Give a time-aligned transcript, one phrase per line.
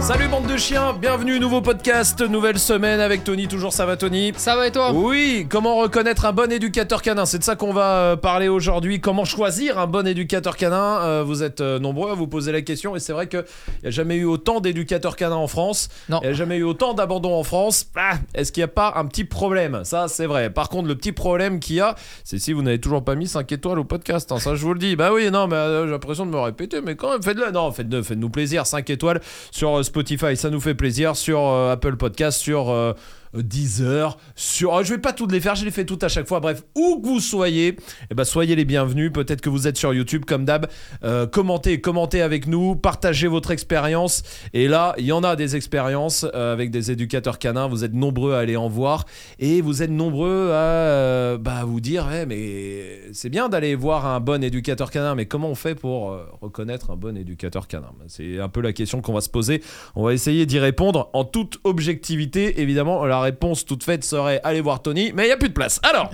[0.00, 4.32] Salut bande de chiens, bienvenue nouveau podcast, nouvelle semaine avec Tony, toujours ça va Tony?
[4.36, 4.92] Ça va et toi?
[4.92, 7.26] Oui, comment reconnaître un bon éducateur canin?
[7.26, 9.00] C'est de ça qu'on va euh, parler aujourd'hui.
[9.00, 11.00] Comment choisir un bon éducateur canin?
[11.02, 13.44] Euh, Vous êtes euh, nombreux à vous poser la question et c'est vrai qu'il
[13.82, 15.88] n'y a jamais eu autant d'éducateurs canins en France.
[16.08, 16.18] Non.
[16.22, 17.86] Il n'y a jamais eu autant d'abandon en France.
[17.94, 19.82] Ah, Est-ce qu'il n'y a pas un petit problème?
[19.84, 20.50] Ça, c'est vrai.
[20.50, 21.94] Par contre, le petit problème qu'il y a,
[22.24, 24.32] c'est si vous n'avez toujours pas mis 5 étoiles au podcast.
[24.32, 24.38] hein.
[24.38, 24.96] ça, je vous le dis.
[24.96, 27.50] Bah oui, non, mais euh, j'ai l'impression de me répéter, mais quand même, faites-le.
[27.52, 28.66] Non, faites-le, faites-nous plaisir.
[28.66, 29.20] 5 étoiles
[29.52, 31.16] sur euh, Spotify, ça nous fait plaisir.
[31.16, 32.94] Sur euh, Apple Podcast, sur.
[33.34, 36.08] 10 heures sur oh, je vais pas toutes les faire je les fais toutes à
[36.08, 36.40] chaque fois.
[36.40, 37.76] Bref où que vous soyez
[38.10, 39.12] eh ben soyez les bienvenus.
[39.12, 40.66] Peut-être que vous êtes sur YouTube comme d'hab.
[41.04, 44.22] Euh, commentez commentez avec nous partagez votre expérience.
[44.52, 47.68] Et là il y en a des expériences euh, avec des éducateurs canins.
[47.68, 49.04] Vous êtes nombreux à aller en voir.
[49.38, 54.06] Et vous êtes nombreux à euh, bah, vous dire Eh, mais c'est bien d'aller voir
[54.06, 55.14] un bon éducateur canin.
[55.14, 57.92] Mais comment on fait pour reconnaître un bon éducateur canin?
[58.08, 59.62] C'est un peu la question qu'on va se poser.
[59.94, 62.60] On va essayer d'y répondre en toute objectivité.
[62.60, 65.54] Évidemment, la réponse toute faite serait allez voir Tony, mais il n'y a plus de
[65.54, 65.80] place.
[65.82, 66.10] Alors,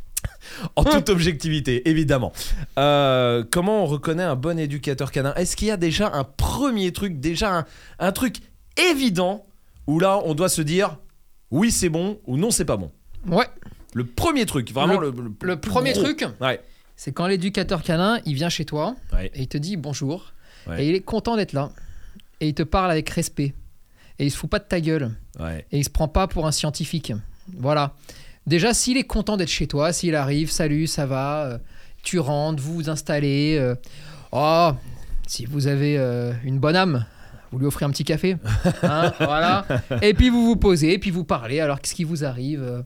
[0.76, 2.32] en toute objectivité, évidemment.
[2.78, 5.34] Euh, comment on reconnaît un bon éducateur canin?
[5.34, 7.64] Est-ce qu'il y a déjà un premier truc, déjà un,
[7.98, 8.36] un truc
[8.90, 9.44] évident
[9.86, 10.96] où là on doit se dire
[11.50, 12.90] oui c'est bon ou non c'est pas bon?
[13.26, 13.46] Ouais.
[13.94, 16.02] Le premier truc, vraiment le, Le premier gros.
[16.02, 16.60] truc, Ouais.
[16.96, 19.30] c'est quand l'éducateur canin, il vient chez toi Ouais.
[19.34, 20.32] et il te dit bonjour.
[20.66, 20.84] Ouais.
[20.84, 21.70] Et il est content d'être là.
[22.40, 23.54] Et il te parle avec respect.
[24.18, 25.10] Et il se fout pas de ta gueule.
[25.38, 25.66] Ouais.
[25.72, 27.12] Et il se prend pas pour un scientifique.
[27.56, 27.94] Voilà.
[28.46, 31.58] Déjà, s'il est content d'être chez toi, s'il arrive, salut, ça va, euh,
[32.02, 33.56] tu rentres, vous vous installez.
[33.58, 33.74] euh,
[34.32, 34.72] oh,
[35.26, 37.06] si vous avez euh, une bonne âme,
[37.50, 38.36] vous lui offrez un petit café.
[38.82, 39.66] hein, voilà.
[40.02, 41.60] Et puis vous vous posez, et puis vous parlez.
[41.60, 42.84] Alors, qu'est-ce qui vous arrive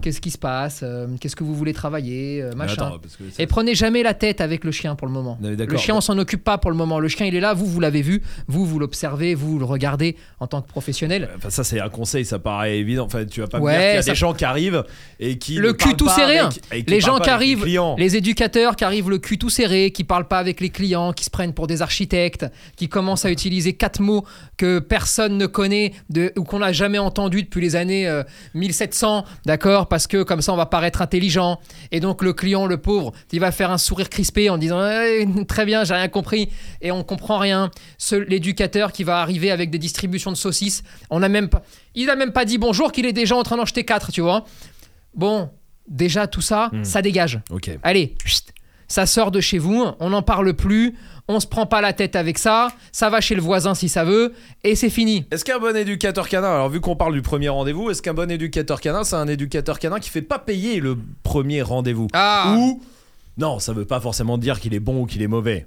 [0.00, 2.72] Qu'est-ce qui se passe euh, Qu'est-ce que vous voulez travailler euh, Machin.
[2.74, 5.38] attends, ça- Et prenez jamais la tête avec le chien pour le moment.
[5.42, 5.72] On est d'accord.
[5.72, 7.00] Le chien, on s'en occupe pas pour le moment.
[7.00, 10.16] Le chien, il est là, vous, vous l'avez vu, vous, vous l'observez, vous le regardez
[10.40, 11.28] en tant que professionnel.
[11.36, 13.04] Enfin, ça, c'est un conseil, ça paraît évident.
[13.06, 14.84] Enfin, tu vas pas me Ouais, dire qu'il y a ça- des gens qui arrivent
[15.20, 15.56] et qui.
[15.56, 16.82] Le cul tout serré, avec- hein.
[16.86, 20.38] Les gens qui arrivent, les éducateurs qui arrivent le cul tout serré, qui parlent pas
[20.38, 24.24] avec les clients, qui se prennent pour des architectes, qui commencent à utiliser quatre mots
[24.56, 28.22] que personne ne connaît de, ou qu'on n'a jamais entendu depuis les années euh,
[28.54, 29.87] 1700, d'accord?
[29.88, 31.58] Parce que comme ça, on va paraître intelligent.
[31.92, 35.26] Et donc, le client, le pauvre, il va faire un sourire crispé en disant Eh,
[35.46, 36.50] Très bien, j'ai rien compris.
[36.80, 37.70] Et on comprend rien.
[38.28, 41.62] L'éducateur qui va arriver avec des distributions de saucisses, on a même pas,
[41.94, 44.20] il a même pas dit bonjour qu'il est déjà en train d'en jeter quatre, tu
[44.20, 44.44] vois
[45.14, 45.50] Bon,
[45.88, 46.84] déjà, tout ça, Hmm.
[46.84, 47.40] ça dégage.
[47.82, 48.14] Allez,
[48.86, 50.94] ça sort de chez vous, on n'en parle plus,
[51.28, 54.04] on se prend pas la tête avec ça, ça va chez le voisin si ça
[54.04, 54.32] veut,
[54.64, 55.26] et c'est fini.
[55.30, 58.30] Est-ce qu'un bon éducateur canin, alors vu qu'on parle du premier rendez-vous, est-ce qu'un bon
[58.30, 62.08] éducateur canin, c'est un éducateur canin qui fait pas payer le premier rendez-vous?
[62.14, 62.80] Ah Ou
[63.36, 65.66] non, ça veut pas forcément dire qu'il est bon ou qu'il est mauvais.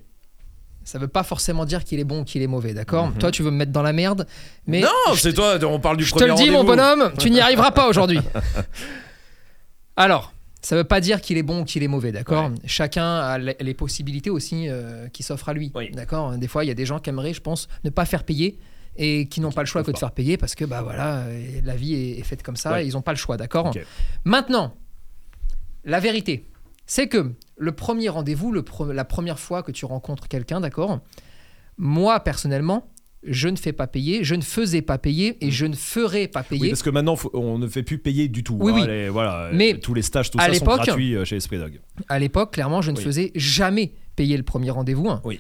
[0.83, 3.07] Ça veut pas forcément dire qu'il est bon ou qu'il est mauvais, d'accord?
[3.07, 3.17] Mhm.
[3.19, 4.25] Toi, tu veux me mettre dans la merde,
[4.65, 7.29] mais non, c'est toi, on parle du je te premier le dis, mon bonhomme, tu
[7.29, 8.19] n'y arriveras pas aujourd'hui.
[9.95, 12.55] Alors, ça veut pas dire qu'il est bon ou qu'il est mauvais, d'accord Ouais.
[12.65, 15.89] Chacun a les possibilités aussi euh, qui s'offrent à lui, Oui.
[15.91, 18.23] d'accord Des fois, il y a des gens qui aimeraient, je pense, ne pas faire
[18.23, 18.59] payer
[18.97, 21.19] et qui n'ont pas le choix que peuvent de faire payer parce que bah voilà,
[21.21, 22.83] euh, la vie est, est faite comme ça Ouais.
[22.83, 23.73] et ils n'ont pas le choix, d'accord.
[24.25, 24.75] Maintenant,
[25.85, 26.47] la vérité,
[26.85, 30.99] c'est que le premier rendez-vous, pre- la première fois que tu rencontres quelqu'un, d'accord
[31.77, 32.87] Moi, personnellement,
[33.23, 36.41] je ne fais pas payer, je ne faisais pas payer et je ne ferai pas
[36.41, 36.45] Mm.
[36.51, 36.69] Oui, payer.
[36.71, 38.57] parce que maintenant, on ne fait plus payer du tout.
[38.59, 38.87] Oui, hein, oui.
[38.87, 41.57] les- voilà, Mais euh, tous les stages, tout à ça sont gratuits euh, chez Esprit
[41.59, 41.79] Dog.
[42.09, 43.03] À l'époque, clairement, je ne Oui.
[43.03, 45.07] faisais jamais payer le premier rendez-vous.
[45.09, 45.21] hein.
[45.23, 45.39] Oui.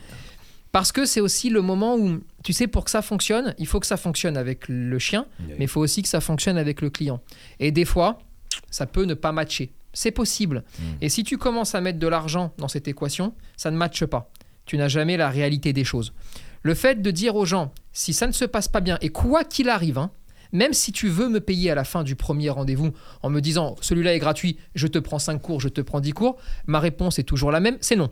[0.71, 3.79] Parce que c'est aussi le moment où, tu sais, pour que ça fonctionne, il faut
[3.79, 5.55] que ça fonctionne avec le chien, Oui.
[5.59, 7.19] mais il faut aussi que ça fonctionne avec le client.
[7.59, 8.19] Et des fois,
[8.69, 9.71] ça peut ne pas matcher.
[9.91, 10.63] C'est possible.
[10.79, 10.83] Mm.
[11.01, 14.31] Et si tu commences à mettre de l'argent dans cette équation, ça ne matche pas.
[14.65, 16.13] Tu n'as jamais la réalité des choses.
[16.63, 19.43] Le fait de dire aux gens, si ça ne se passe pas bien, et quoi
[19.43, 20.11] qu'il arrive, hein,
[20.51, 22.91] même si tu veux me payer à la fin du premier rendez-vous
[23.23, 26.11] en me disant celui-là est gratuit, je te prends 5 cours, je te prends 10
[26.11, 26.37] cours,
[26.67, 28.11] ma réponse est toujours la même, c'est non.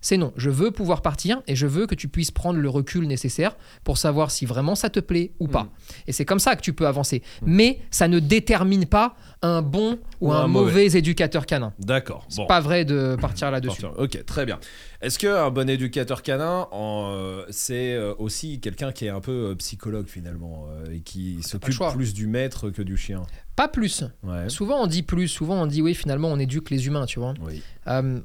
[0.00, 0.32] C'est non.
[0.36, 3.98] Je veux pouvoir partir et je veux que tu puisses prendre le recul nécessaire pour
[3.98, 5.64] savoir si vraiment ça te plaît ou pas.
[5.64, 5.70] Mm.
[6.06, 7.22] Et c'est comme ça que tu peux avancer.
[7.42, 10.86] Mais ça ne détermine pas un bon ou, Ou un, un mauvais.
[10.96, 11.72] éducateur canin.
[11.80, 12.24] D'accord.
[12.28, 12.46] C'est Bon.
[12.46, 13.84] pas vrai de partir là-dessus.
[13.96, 14.58] Ok, très bien.
[15.00, 19.54] Est-ce qu'un bon éducateur canin, euh, c'est euh, aussi quelqu'un qui est un peu euh,
[19.56, 23.22] psychologue finalement euh, et qui le s'occupe plus du maître que du chien?
[23.56, 24.04] Pas plus.
[24.22, 24.48] Ouais.
[24.48, 27.34] Souvent on dit plus, souvent on dit oui, finalement on éduque les humains, tu vois.
[27.42, 27.62] Oui.
[27.88, 28.20] Euh,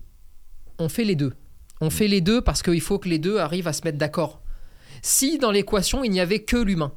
[0.80, 1.34] on fait les deux.
[1.82, 4.42] On fait les deux parce qu'il faut que les deux arrivent à se mettre d'accord.
[5.02, 6.94] Si dans l'équation il n'y avait que l'humain,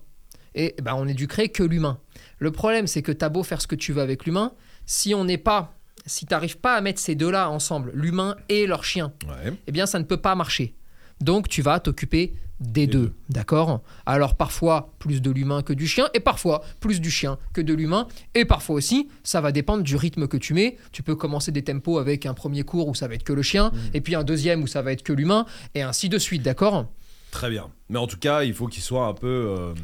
[0.55, 1.99] et ben on éduquerait que l'humain.
[2.39, 4.53] Le problème c'est que t'as beau faire ce que tu veux avec l'humain,
[4.87, 5.75] si on n'est pas,
[6.07, 9.53] si t'arrives pas à mettre ces deux-là ensemble, l'humain et leur chien, Ouais.
[9.67, 10.75] eh bien ça ne peut pas marcher.
[11.21, 13.15] Donc tu vas t'occuper des Des deux, deux.
[13.29, 13.81] d'accord?
[14.07, 17.75] Alors parfois plus de l'humain que du chien, et parfois plus du chien que de
[17.75, 20.77] l'humain, et parfois aussi ça va dépendre du rythme que tu mets.
[20.93, 23.43] Tu peux commencer des tempos avec un premier cours où ça va être que le
[23.43, 23.79] chien, Mmh.
[23.95, 25.45] et puis un deuxième où ça va être que l'humain,
[25.75, 26.87] et ainsi de suite, d'accord?
[27.31, 27.69] Très bien.
[27.91, 29.27] Mais en tout cas, il faut qu'il soit un peu.
[29.59, 29.75] euh,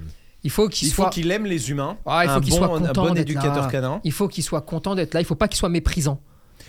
[0.45, 1.11] Il faut qu'il Il soit...
[1.11, 1.99] qu'il aime les humains.
[2.07, 3.69] Ah, il faut qu'il bon, soit un bon éducateur là.
[3.71, 4.01] canin.
[4.05, 6.21] Il faut qu'il soit content d'être là, il faut pas qu'il soit méprisant.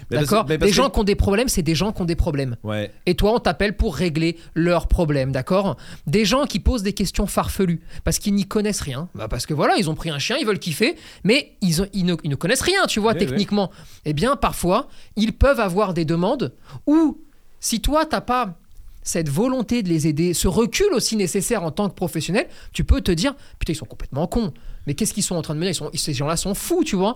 [0.09, 2.55] D'accord Les que- gens qui ont des problèmes, c'est des gens qui ont des problèmes.
[2.63, 2.91] Ouais.
[3.05, 7.25] Et toi, on t'appelle pour régler leurs problèmes, d'accord Des gens qui posent des questions
[7.27, 9.09] farfelues parce qu'ils n'y connaissent rien.
[9.15, 11.87] Bah parce que voilà, ils ont pris un chien, ils veulent kiffer, mais ils, ont-
[11.93, 13.71] ils ne, ils ne connaissent rien, tu vois, Oui, techniquement.
[14.05, 16.53] Eh bien, parfois, ils peuvent avoir des demandes
[16.87, 17.17] où,
[17.59, 18.55] si toi, t'as pas
[19.03, 23.01] cette volonté de les aider, ce recul aussi nécessaire en tant que professionnel, tu peux
[23.01, 24.53] te dire, putain, ils sont complètement cons.
[24.87, 25.71] Mais qu'est-ce qu'ils sont en train de mener?
[25.71, 27.15] Ils sont, Ces gens-là sont fous, tu vois.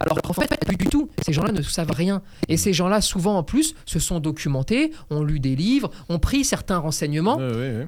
[0.00, 1.08] Alors qu'en fait, pas du tout.
[1.24, 2.22] Ces gens-là ne savent rien.
[2.48, 6.44] Et ces gens-là, souvent en plus, se sont documentés, ont lu des livres, ont pris
[6.44, 7.38] certains renseignements.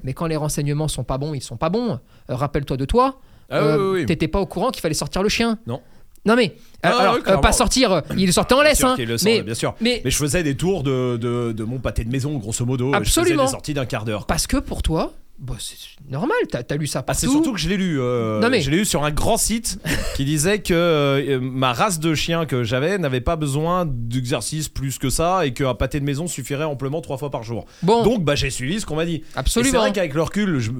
[0.03, 1.99] Mais quand les renseignements sont pas bons, ils sont pas bons.
[2.29, 3.19] Euh, Rappelle-toi de toi.
[3.49, 4.05] Ah euh, oui.
[4.05, 5.57] T'étais pas au courant qu'il fallait sortir le chien.
[5.67, 5.81] Non.
[6.27, 7.41] Non mais, Ah, euh, alors, ouais, euh, clairement.
[7.41, 8.77] pas sortir, euh, il sortait en Bien laisse.
[8.77, 8.95] sûr hein.
[8.95, 9.73] qu'il le sent, mais, bien sûr.
[9.81, 12.91] mais Mais je faisais des tours de, de, de mon pâté de maison, grosso modo.
[12.91, 13.35] Je Absolument.
[13.35, 14.25] faisais des sorties d'un quart d'heure.
[14.27, 15.75] parce que pour toi, bah, c'est
[16.11, 17.21] normal, t'as as lu ça Ah, partout.
[17.21, 17.97] c'est surtout que je l'ai lu.
[18.01, 19.79] euh, Non, mais- Je l'ai lu sur un grand site
[20.15, 24.97] qui disait que euh, ma race de chien que j'avais n'avait pas besoin d'exercice plus
[24.97, 27.65] que ça et qu'un pâté de maison suffirait amplement trois fois par jour.
[27.83, 29.15] Bon, Donc bah, j'ai suivi ce qu'on m'a dit.
[29.17, 29.79] Et C'est absolument.
[29.79, 30.71] vrai qu'avec le recul, je,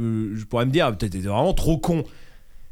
[0.46, 2.04] pourrais me dire, peut-être t'es vraiment trop con.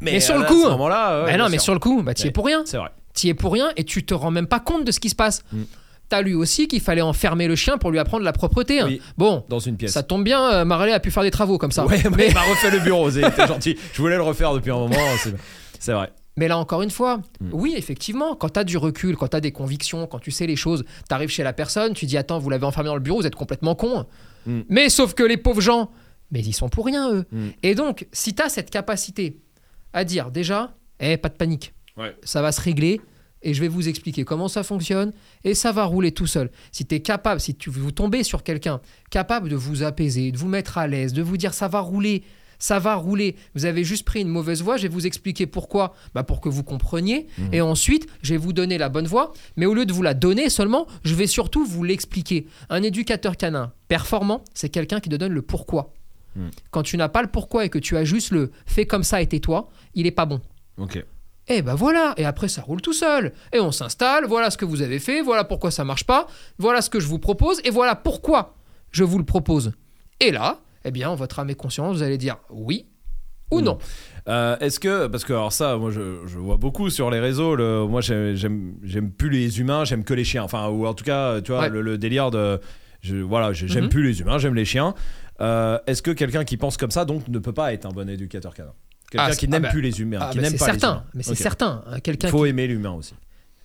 [0.05, 1.61] Mais, Mais sur le à coup- ce moment-là, ouais, Mais non, mais sûr.
[1.63, 2.31] sur le coup, bah, t'y es Ouais.
[2.31, 2.61] pour rien.
[2.65, 2.89] C'est vrai.
[3.13, 5.15] T'y es pour rien et tu te rends même pas compte de ce qui se
[5.15, 5.43] passe.
[5.51, 5.63] Mm.
[6.07, 8.79] T'as lu aussi qu'il fallait enfermer le chien pour lui apprendre la propreté.
[8.81, 8.85] hein.
[8.87, 9.01] Oui.
[9.17, 9.91] Bon, Dans une pièce.
[9.93, 11.85] ça tombe bien, euh, Marley a pu faire des travaux comme ça.
[11.85, 13.75] Ouais, mais il m'a refait le bureau, c'était gentil.
[13.93, 14.95] Je voulais le refaire depuis un moment,
[15.79, 16.11] c'est- vrai.
[16.37, 17.49] mais là encore une fois, Mm.
[17.53, 20.83] oui, effectivement, quand t'as du recul, quand t'as des convictions, quand tu sais les choses,
[21.09, 23.35] t'arrives chez la personne, tu dis attends, vous l'avez enfermé dans le bureau, vous êtes
[23.35, 24.05] complètement con.
[24.45, 24.59] Mm.
[24.69, 25.89] Mais sauf que les pauvres gens,
[26.31, 27.25] mais ils sont pour rien eux.
[27.31, 27.47] Mm.
[27.63, 29.39] Et donc, si t'as cette capacité
[29.95, 32.15] à dire déjà, eh, pas de panique, Ouais.
[32.23, 33.01] ça va se régler
[33.41, 35.11] et je vais vous expliquer comment ça fonctionne
[35.43, 36.51] et ça va rouler tout seul.
[36.71, 40.37] Si tu es capable, si tu, vous tombez sur quelqu'un capable de vous apaiser, de
[40.37, 42.23] vous mettre à l'aise, de vous dire ça va rouler,
[42.59, 45.93] ça va rouler, vous avez juste pris une mauvaise voie, je vais vous expliquer pourquoi,
[46.13, 49.65] bah pour que vous compreniez et ensuite je vais vous donner la bonne voie, mais
[49.65, 52.47] au lieu de vous la donner seulement, je vais surtout vous l'expliquer.
[52.69, 55.93] Un éducateur canin performant, c'est quelqu'un qui te donne le pourquoi.
[56.35, 56.47] Mm.
[56.71, 59.21] Quand tu n'as pas le pourquoi et que tu as juste le fais comme ça
[59.21, 60.41] et tais-toi, il est pas bon.
[60.77, 61.03] Ok.
[61.47, 63.31] Et ben voilà, et après ça roule tout seul.
[63.53, 66.27] Et on s'installe, voilà ce que vous avez fait, voilà pourquoi ça marche pas,
[66.57, 68.55] voilà ce que je vous propose, et voilà pourquoi
[68.91, 69.73] je vous le propose.
[70.19, 72.87] Et là, eh bien, votre âme et conscience, vous allez dire oui
[73.51, 73.77] ou Ou non.
[74.27, 77.55] Euh, Est-ce que parce que alors ça, moi je, je vois beaucoup sur les réseaux.
[77.55, 80.41] Le, moi j'ai- j'aime plus les humains, j'aime que les chiens.
[80.43, 81.69] Enfin ou en tout cas, tu vois Ouais.
[81.69, 82.59] le, le délire de
[83.01, 83.89] je, voilà, j'aime Mhm.
[83.89, 84.95] plus les humains, j'aime les chiens.
[85.41, 88.07] Euh, Est-ce que quelqu'un qui pense comme ça donc ne peut pas être un bon
[88.09, 88.73] éducateur canin?
[89.11, 90.71] Quelqu'un Ah, qui n'aime ah bah- plus les humains, Ah, qui bah, n'aime pas les
[90.79, 91.05] certain, humains.
[91.13, 91.83] mais c'est certain.
[91.87, 92.49] hein, Quelqu'un Il faut qui...
[92.49, 93.13] aimer l'humain aussi.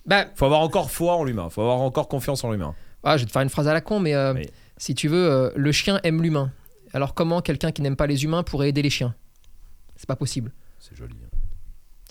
[0.05, 1.49] Bah, Faut avoir encore foi en l'humain.
[1.49, 2.75] Faut avoir encore confiance en l'humain.
[3.03, 4.47] ah, je vais te faire une phrase à la con, mais euh, Oui.
[4.77, 6.51] si tu veux, euh, le chien aime l'humain.
[6.93, 9.15] Alors comment quelqu'un qui n'aime pas les humains pourrait aider les chiens?
[9.95, 10.51] C'est pas possible.
[10.79, 11.15] C'est joli.
[11.23, 11.30] hein.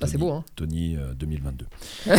[0.07, 1.67] C'est beau, hein Tony euh, 2022.
[2.09, 2.17] Euh,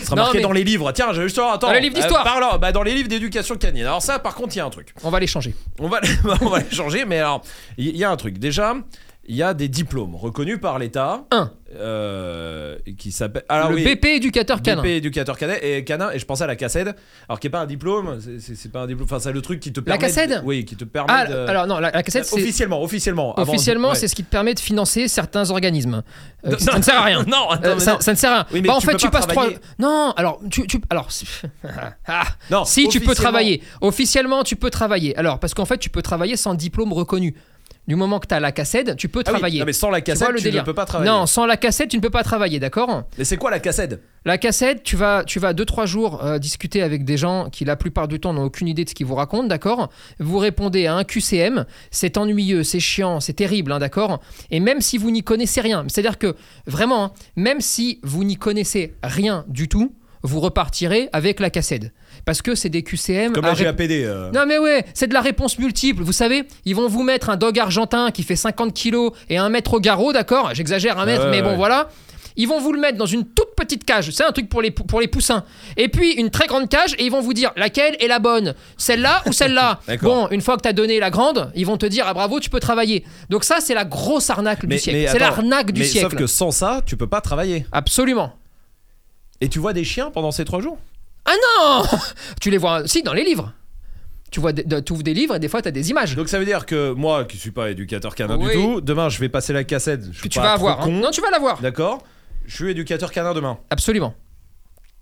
[0.00, 0.90] Ce sera Non, marqué mais- dans les livres.
[0.92, 1.68] Tiens, j'ai juste attends.
[1.68, 2.22] Dans les livres d'histoire.
[2.26, 3.84] Euh, parlant- bah, dans les livres d'éducation canine.
[3.84, 4.92] Alors ça, par contre, il y a un truc.
[5.04, 5.54] On va les changer.
[5.78, 6.00] On va,
[6.42, 7.42] on va les changer, mais alors,
[7.76, 8.38] il y a un truc.
[8.38, 8.74] Déjà,
[9.28, 11.24] il y a des diplômes reconnus par l'État.
[11.30, 11.52] Un.
[11.78, 13.44] euh, qui s'appelle.
[13.48, 14.80] Alors le oui, BP éducateur canin.
[14.82, 16.94] BP éducateur canin et canin et je pensais à la CACED
[17.28, 19.70] alors qui est pas un diplôme c'est- pas un diplôme enfin c'est le truc qui
[19.72, 22.20] te permet CACED de- oui qui te permet Ah, de- alors non, la, la c'est...
[22.32, 23.94] officiellement officiellement Officiellement, ouais.
[23.94, 26.02] c'est ce qui te permet de financer certains organismes.
[26.46, 27.22] Euh, Non, ça ne sert à rien.
[27.28, 28.00] non, attends, Euh, ça, non.
[28.00, 28.46] ça ne sert à rien.
[28.52, 29.48] Oui, mais Bah, en tu fait, peux tu pas passes trois.
[29.78, 31.08] Non, alors tu, tu- alors
[32.06, 33.62] ah, non si tu peux travailler.
[33.82, 35.14] Officiellement, tu peux travailler.
[35.16, 37.34] Alors parce qu'en fait, tu peux travailler sans diplôme reconnu.
[37.88, 39.60] Du moment que tu as la cassette, tu peux Ah oui, travailler.
[39.60, 41.10] non, mais sans la Tu vois cassette tu, ne peux pas travailler.
[41.10, 44.02] Non, sans la cassette, tu ne peux pas travailler, d'accord mais c'est quoi la cassette?
[44.26, 47.64] La cassette, tu vas, tu vas deux trois jours euh, discuter avec des gens qui
[47.64, 49.88] la plupart du temps n'ont aucune idée de ce qu'ils vous racontent, d'accord
[50.20, 54.82] Vous répondez à un QCM, c'est ennuyeux, c'est chiant, c'est terrible, hein, d'accord Et même
[54.82, 59.46] si vous n'y connaissez rien, c'est-à-dire que vraiment, hein, même si vous n'y connaissez rien
[59.48, 61.92] du tout, vous repartirez avec la cassette,
[62.24, 63.32] parce que c'est des QCM.
[63.32, 64.30] comme la GAPD euh.
[64.32, 66.02] non mais ouais, c'est de la réponse multiple.
[66.02, 69.48] Vous savez, ils vont vous mettre un dog argentin qui fait 50 kilos et un
[69.48, 70.50] mètre au garrot, d'accord?
[70.54, 71.56] J'exagère un mètre, mais bon ouais.
[71.56, 71.88] voilà.
[72.40, 74.12] Ils vont vous le mettre dans une toute petite cage.
[74.12, 75.44] C'est un truc pour les, pou- pour les poussins.
[75.76, 78.54] Et puis une très grande cage et ils vont vous dire laquelle est la bonne.
[78.76, 79.80] Celle-là ou celle-là.
[80.02, 82.38] Bon, une fois que tu as donné la grande, ils vont te dire ah bravo,
[82.38, 83.04] tu peux travailler.
[83.28, 85.08] Donc ça, c'est la grosse arnaque mais, du siècle.
[85.10, 86.10] C'est l'arnaque du mais siècle.
[86.10, 88.32] sauf que sans ça tu peux pas travailler Absolument.
[89.40, 90.78] Et tu vois des chiens pendant ces trois jours?
[91.30, 91.34] Ah
[91.82, 91.98] non
[92.40, 93.52] Tu les vois, si, dans les livres.
[94.30, 96.38] Tu vois, tu ouvres des livres et des fois, tu as des images Donc ça
[96.38, 98.46] veut dire que moi, qui suis pas éducateur canin Oui.
[98.48, 100.04] du tout, demain je vais passer la cassette.
[100.04, 100.80] Je que suis tu pas vas trop avoir.
[100.82, 100.84] hein.
[100.84, 101.60] con, Non, tu vas l'avoir.
[101.60, 102.02] D'accord
[102.46, 103.58] Je suis éducateur canin demain.
[103.70, 104.14] Absolument.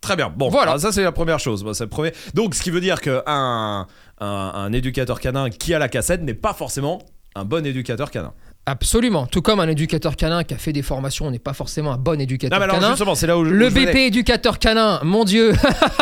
[0.01, 0.33] Très bien.
[0.37, 0.73] Bon, Voilà.
[0.73, 1.65] alors ça c'est la première chose.
[1.65, 2.13] Bon, c'est le premier.
[2.35, 3.87] Donc ce qui veut dire que un,
[4.21, 7.03] un, un éducateur canin qui a la cassette n'est pas forcément
[7.35, 8.33] un bon éducateur canin.
[8.69, 9.27] Absolument.
[9.27, 12.15] Tout comme un éducateur canin qui a fait des formations n'est pas forcément un bon
[12.15, 12.89] Non éducateur mais alors canin.
[12.91, 13.93] justement, c'est là où je, Le où je venais.
[13.93, 15.53] BP éducateur canin, mon Dieu.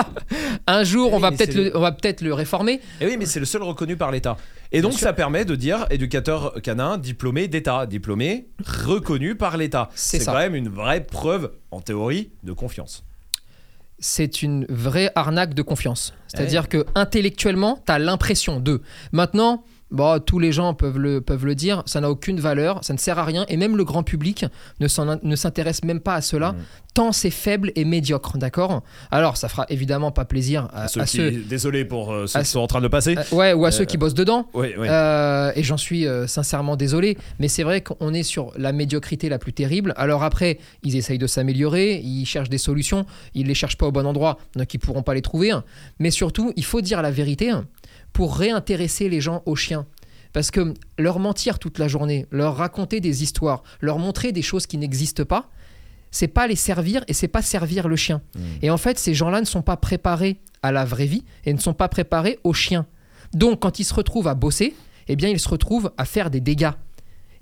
[0.66, 2.80] un jour, Oui, on va peut-être le, le- on va peut-être le réformer.
[3.00, 4.36] Et oui, mais c'est le seul reconnu par l'État.
[4.72, 8.48] Et donc ça permet de dire éducateur canin diplômé d'État, diplômé
[8.86, 9.90] reconnu par l'État.
[9.94, 13.04] C'est quand même une vraie preuve en théorie de confiance.
[14.00, 16.12] c'est une vraie arnaque de confiance.
[16.28, 18.80] C'est-à-dire que intellectuellement, tu as l'impression de.
[19.12, 22.92] Maintenant, bon, tous les gens peuvent le, peuvent le dire, ça n'a aucune valeur, ça
[22.92, 24.44] ne sert à rien, et même le grand public
[24.80, 24.88] ne,
[25.36, 26.56] s'intéresse même pas à cela, Mm.
[26.94, 28.82] tant c'est faible et médiocre, d'accord?
[29.10, 31.30] Alors, ça fera évidemment pas plaisir à, Ceux à qui- ceux...
[31.30, 33.16] Désolé pour euh, ceux à qui sont en train de passer.
[33.16, 34.46] euh, ouais, ou à ceux Euh, qui bossent dedans.
[35.56, 39.52] et j'en suis sincèrement désolé, mais c'est vrai qu'on est sur la médiocrité la plus
[39.52, 39.92] terrible.
[39.96, 43.92] Alors après, ils essayent de s'améliorer, ils cherchent des solutions, ils les cherchent pas au
[43.92, 45.50] bon endroit, donc ils pourront pas les trouver.
[45.50, 45.64] hein.
[45.98, 47.66] Mais surtout, il faut dire la vérité hein,
[48.14, 49.84] pour réintéresser les gens aux chiens.
[50.32, 54.66] Parce que leur mentir toute la journée, leur raconter des histoires, leur montrer des choses
[54.66, 55.50] qui n'existent pas,
[56.10, 58.22] c'est pas les servir et c'est pas servir le chien.
[58.34, 58.40] Mm.
[58.62, 61.58] Et en fait, ces gens-là ne sont pas préparés à la vraie vie et ne
[61.58, 62.86] sont pas préparés aux chiens.
[63.32, 64.74] Donc, quand ils se retrouvent à bosser,
[65.08, 66.70] eh bien, ils se retrouvent à faire des dégâts.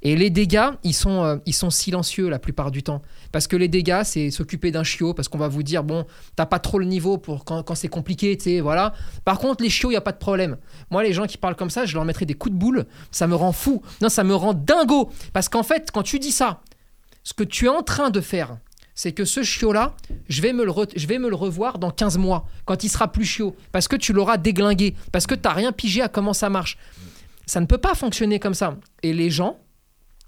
[0.05, 3.03] Et les dégâts, ils sont, euh, ils sont silencieux la plupart du temps.
[3.31, 6.05] Parce que les dégâts, c'est s'occuper d'un chiot, parce qu'on va vous dire, bon,
[6.35, 8.95] t'as pas trop le niveau pour quand, quand c'est compliqué, tu sais, voilà.
[9.25, 10.57] Par contre, les chiots, il n'y a pas de problème.
[10.91, 13.29] Moi, les gens qui parlent comme ça, je leur mettrai des coups de boule, ça
[13.29, 13.81] me rend fou.
[14.01, 15.11] Non, ça me rend dingo.
[15.33, 16.63] Parce qu'en fait, quand tu dis ça,
[17.23, 18.57] ce que tu es en train de faire,
[18.95, 19.95] c'est que ce chiot-là,
[20.29, 23.11] je, vais me le je vais me le revoir dans 15 mois, quand il sera
[23.11, 26.33] plus chiot, parce que tu l'auras déglingué, parce que tu n'as rien pigé à comment
[26.33, 26.77] ça marche.
[27.47, 28.77] Ça ne peut pas fonctionner comme ça.
[29.03, 29.59] Et les gens,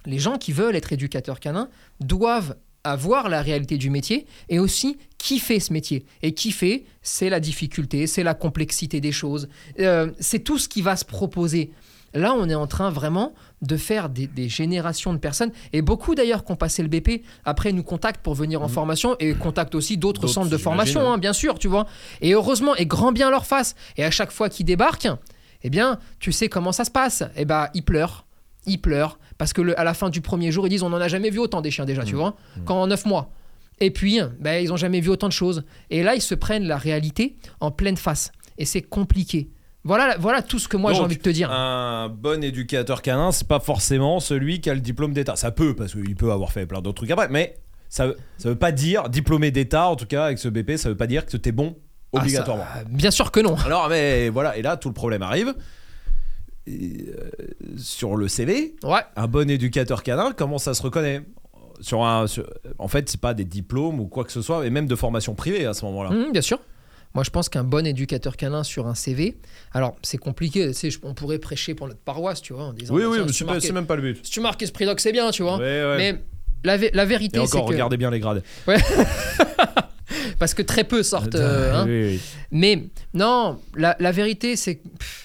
[0.07, 1.69] les gens qui veulent être éducateurs canins,
[2.01, 6.05] doivent avoir la réalité du métier et aussi kiffer ce métier.
[6.23, 9.49] Et kiffer, c'est la difficulté, c'est la complexité des choses,
[9.81, 11.71] Euh, c'est tout ce qui va se proposer.
[12.13, 16.15] Là, on est en train vraiment de faire des, des générations de personnes, et beaucoup
[16.15, 19.75] d'ailleurs qui ont passé le BP, après nous contactent pour venir en formation, et contactent
[19.75, 21.87] aussi d'autres centres de formation, hein, bien sûr, tu vois.
[22.21, 23.75] Et heureusement, et grand bien leur face.
[23.97, 25.09] Et à chaque fois qu'ils débarquent,
[25.65, 27.25] eh bien, tu sais comment ça se passe.
[27.37, 28.27] Eh ben, ils pleurent.
[28.67, 29.19] Ils pleurent.
[29.39, 31.31] Parce que le- à la fin du premier jour, ils disent on n'en a jamais
[31.31, 33.31] vu autant des chiens déjà, tu vois, quand en 9 mois.
[33.81, 35.65] Et puis, ben, ils n'ont jamais vu autant de choses.
[35.91, 38.31] Et là, ils se prennent la réalité en pleine face.
[38.59, 39.51] Et c'est compliqué.
[39.83, 41.51] Voilà, voilà tout ce que moi j'ai envie de te dire.
[41.51, 45.37] Un bon éducateur canin, c'est pas forcément celui qui a le diplôme d'État.
[45.37, 47.57] Ça peut, parce qu'il peut avoir fait plein d'autres trucs après, mais
[47.91, 48.07] ça,
[48.39, 51.07] ça veut pas dire, diplômé d'État, en tout cas avec ce BP, ça veut pas
[51.07, 52.65] dire que t'es bon Ah, ça- obligatoirement.
[52.89, 53.57] bien sûr que non.
[53.67, 55.53] Alors, mais voilà, et là, tout le problème arrive.
[56.67, 57.31] Euh,
[57.77, 59.01] sur le CV, Ouais.
[59.17, 61.23] un bon éducateur canin, comment ça se reconnaît
[61.81, 64.71] sur un, sur- En fait, c'est pas des diplômes ou quoi que ce soit, et
[64.71, 66.11] même de formation privée à ce moment-là.
[66.11, 66.59] Mmh, bien sûr.
[67.15, 69.37] Moi, je pense qu'un bon éducateur canin sur un CV,
[69.73, 73.09] alors c'est compliqué, on pourrait prêcher pour notre paroisse, tu vois, en disant oui, bah,
[73.11, 74.25] oui, tiens, mais si, c'est même pas le but.
[74.25, 75.59] si tu marques Esprit Doc, c'est bien, tu vois.
[75.59, 75.97] Ouais, ouais.
[75.99, 76.25] Mais
[76.65, 77.73] la, vé- la vérité, et c'est encore, que.
[77.75, 78.43] regardez bien les grades.
[80.39, 81.35] Parce que très peu sortent.
[81.35, 81.85] euh, hein.
[81.87, 82.21] Oui, oui.
[82.51, 85.24] Mais non, la, la vérité, c'est pff,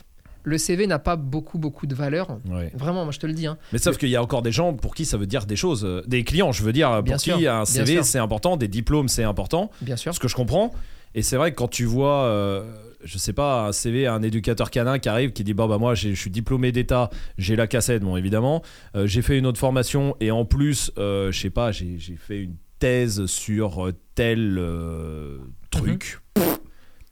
[0.49, 2.39] le CV n'a pas beaucoup, beaucoup de valeur.
[2.49, 2.71] Ouais.
[2.75, 3.47] Vraiment, moi je te le dis.
[3.47, 3.57] hein.
[3.71, 5.85] Mais sauf qu'il y a encore des gens pour qui ça veut dire des choses.
[5.85, 8.67] euh, Des clients, je veux dire, pour Bien qui sûr, un CV c'est important, des
[8.67, 9.71] diplômes c'est important.
[9.81, 10.13] Bien sûr.
[10.13, 10.73] Ce que je comprends.
[11.15, 12.63] Et c'est vrai que quand tu vois, euh,
[13.03, 15.95] je sais pas, un CV, un éducateur canin qui arrive, qui dit Bon, bah moi
[15.95, 18.61] je suis diplômé d'État, j'ai la cassette, bon évidemment,
[18.95, 22.41] euh, j'ai fait une autre formation et en plus, euh, je sais pas, j'ai fait
[22.43, 25.39] une thèse sur euh, tel euh,
[25.71, 26.19] truc.
[26.37, 26.43] Mhm.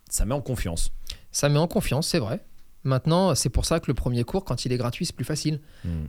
[0.10, 0.92] Ça met en confiance.
[1.32, 2.40] Ça met en confiance, c'est vrai.
[2.88, 5.60] Maintenant, c'est pour ça que le premier cours, quand il est gratuit, c'est plus facile.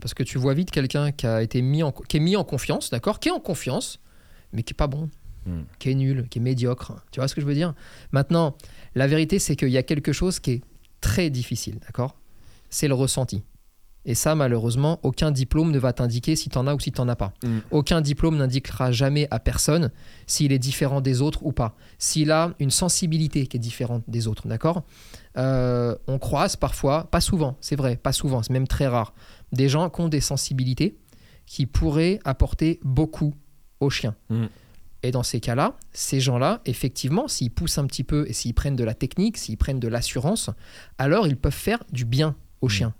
[0.00, 2.44] Parce que tu vois vite quelqu'un qui a été mis en, qui est mis en
[2.44, 4.00] confiance, d'accord Qui est en confiance,
[4.52, 5.10] mais qui est pas bon,
[5.46, 5.62] Mm.
[5.78, 6.92] qui est nul, qui est médiocre.
[7.10, 7.72] Tu vois ce que je veux dire?
[8.12, 8.56] Maintenant,
[8.94, 10.62] la vérité, c'est qu'il y a quelque chose qui est
[11.00, 12.16] très difficile, d'accord?
[12.70, 13.42] C'est le ressenti.
[14.04, 17.00] Et ça, malheureusement, aucun diplôme ne va t'indiquer si tu en as ou si tu
[17.00, 17.34] n'en as pas.
[17.44, 17.58] Mm.
[17.72, 19.90] Aucun diplôme n'indiquera jamais à personne
[20.26, 21.74] s'il est différent des autres ou pas.
[21.98, 24.82] S'il a une sensibilité qui est différente des autres, d'accord?
[25.36, 29.12] Euh, On croise parfois, pas souvent, c'est vrai, pas souvent, c'est même très rare,
[29.52, 30.96] des gens qui ont des sensibilités
[31.44, 33.34] qui pourraient apporter beaucoup
[33.80, 34.14] aux chiens.
[34.30, 34.46] Mm.
[35.04, 38.74] Et dans ces cas-là, ces gens-là, effectivement, s'ils poussent un petit peu et s'ils prennent
[38.76, 40.50] de la technique, s'ils prennent de l'assurance,
[40.98, 42.70] alors ils peuvent faire du bien aux Mm.
[42.70, 42.94] chiens.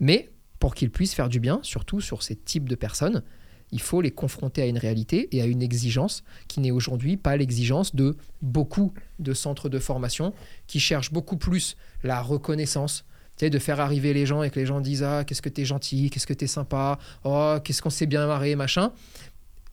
[0.00, 0.30] Mais
[0.62, 3.24] pour qu'ils puissent faire du bien, surtout sur ces types de personnes,
[3.72, 7.36] il faut les confronter à une réalité et à une exigence qui n'est aujourd'hui pas
[7.36, 10.32] l'exigence de beaucoup de centres de formation
[10.68, 13.04] qui cherchent beaucoup plus la reconnaissance,
[13.36, 15.48] tu sais, de faire arriver les gens et que les gens disent ah qu'est-ce que
[15.48, 18.92] t'es gentil, qu'est-ce que t'es sympa, oh qu'est-ce qu'on s'est bien marré, machin.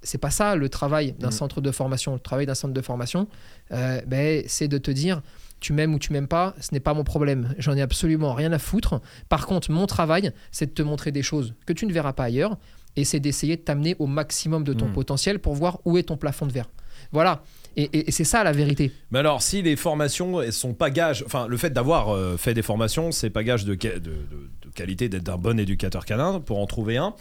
[0.01, 1.31] C'est pas ça le travail d'un Mm.
[1.31, 2.13] centre de formation.
[2.13, 3.27] Le travail d'un centre de formation,
[3.73, 5.21] euh, ben, c'est de te dire
[5.59, 7.53] tu m'aimes ou tu m'aimes pas, ce n'est pas mon problème.
[7.57, 9.01] J'en ai absolument rien à foutre.
[9.29, 12.23] Par contre, mon travail, c'est de te montrer des choses que tu ne verras pas
[12.25, 12.57] ailleurs
[12.95, 14.93] et c'est d'essayer de t'amener au maximum de ton Mm.
[14.93, 16.69] potentiel pour voir où est ton plafond de verre.
[17.11, 17.43] Voilà.
[17.77, 18.91] Et, et- et c'est ça la vérité.
[19.11, 22.61] Mais alors, si les formations sont pas gages, enfin, le fait d'avoir euh, fait des
[22.63, 26.39] formations, c'est pas gage de, ca- de- de- de qualité d'être un bon éducateur canin
[26.39, 27.13] pour en trouver un.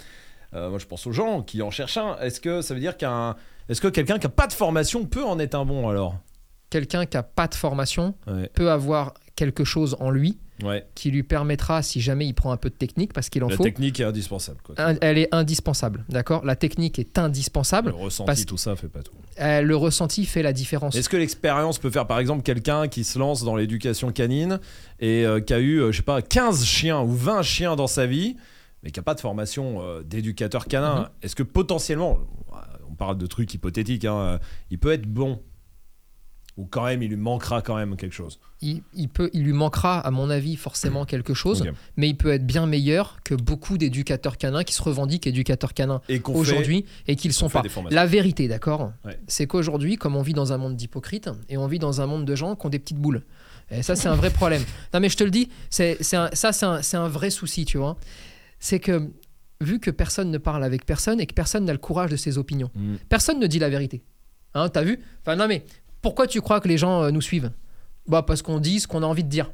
[0.55, 2.17] Euh, moi, je pense aux gens qui en cherchent un.
[2.19, 3.37] Est-ce que ça veut dire qu'un,
[3.69, 6.17] est-ce que quelqu'un qui a pas de formation peut en être un bon alors?
[6.71, 8.51] Quelqu'un qui n'a pas de formation Ouais.
[8.55, 10.85] peut avoir quelque chose en lui Ouais.
[10.97, 13.57] qui lui permettra, si jamais il prend un peu de technique, parce qu'il en La
[13.57, 14.59] faut, technique est indispensable.
[14.65, 14.75] Quoi.
[15.01, 16.05] elle est indispensable.
[16.09, 16.45] D'accord?
[16.45, 17.91] La technique est indispensable.
[17.91, 19.13] Le ressenti, parce- tout ça fait pas tout.
[19.41, 20.97] Euh, le ressenti fait la différence.
[20.97, 24.59] Est-ce que l'expérience peut faire, par exemple, quelqu'un qui se lance dans l'éducation canine
[24.99, 27.87] et euh, qui a eu, euh, je sais pas, 15 chiens ou 20 chiens dans
[27.87, 28.37] sa vie,
[28.83, 31.09] mais qui n'a pas de formation euh, d'éducateur canin, Mhm.
[31.23, 32.19] est-ce que potentiellement,
[32.91, 34.39] on parle de trucs hypothétiques, hein, euh,
[34.73, 35.41] il peut être bon
[36.59, 39.53] Ou quand même, il lui manquera quand même quelque chose il, il peut, il lui
[39.53, 41.65] manquera, à mon avis, forcément quelque chose,
[41.97, 46.01] mais il peut être bien meilleur que beaucoup d'éducateurs canins qui se revendiquent éducateurs canins
[46.27, 47.63] aujourd'hui et qui ne le sont pas.
[47.91, 49.19] La vérité, d'accord Ouais.
[49.27, 52.25] C'est qu'aujourd'hui, comme on vit dans un monde d'hypocrites et on vit dans un monde
[52.25, 53.23] de gens qui ont des petites boules.
[53.71, 54.63] Et ça, c'est un vrai problème.
[54.95, 57.77] Non, mais je te le dis, c'est, ça, c'est un, c'est un vrai souci, tu
[57.79, 57.97] vois.
[58.59, 59.11] C'est que,
[59.61, 62.39] vu que personne ne parle avec personne et que personne n'a le courage de ses
[62.39, 62.95] opinions, Mm.
[63.09, 64.03] personne ne dit la vérité.
[64.55, 64.99] Hein, t'as vu?
[65.21, 65.65] Enfin, non, mais
[66.03, 67.51] pourquoi tu crois que les gens euh, nous suivent?
[68.07, 69.51] Bah, parce qu'on dit ce qu'on a envie de dire.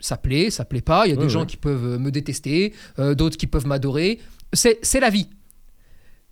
[0.00, 1.06] Ça plaît, ça plaît pas.
[1.06, 3.66] Il y a Ouais, des gens qui peuvent euh, me détester, euh, d'autres qui peuvent
[3.66, 4.18] m'adorer.
[4.52, 5.28] C'est la vie.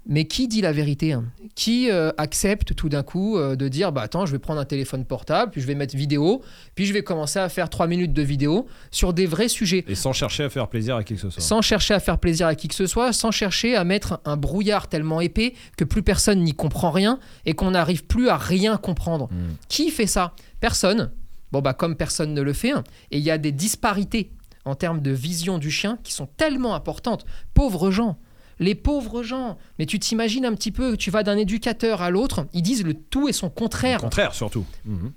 [0.06, 1.24] Mais qui dit la vérité hein?
[1.54, 4.64] Qui euh, accepte tout d'un coup euh, de dire bah attends, je vais prendre un
[4.64, 6.42] téléphone portable, puis je vais mettre vidéo,
[6.74, 9.94] puis je vais commencer à faire 3 minutes de vidéo sur des vrais sujets Et
[9.94, 11.42] sans chercher à faire plaisir à qui que ce soit.
[11.42, 14.36] sans chercher à faire plaisir à qui que ce soit, sans chercher à mettre un
[14.36, 18.76] brouillard tellement épais que plus personne n'y comprend rien et qu'on n'arrive plus à rien
[18.76, 19.28] comprendre.
[19.30, 19.54] Mm.
[19.68, 20.34] Qui fait ça?
[20.60, 21.12] Personne.
[21.52, 24.30] Bon bah comme personne ne le fait, hein, et il y a des disparités
[24.64, 27.24] en termes de vision du chien qui sont tellement importantes.
[27.54, 28.18] Pauvres gens.
[28.60, 29.58] Les pauvres gens.
[29.78, 32.94] Mais tu t'imagines un petit peu, tu vas d'un éducateur à l'autre, ils disent le
[32.94, 34.00] tout et son contraire.
[34.00, 34.64] contraire, surtout.
[34.84, 35.12] Mhm.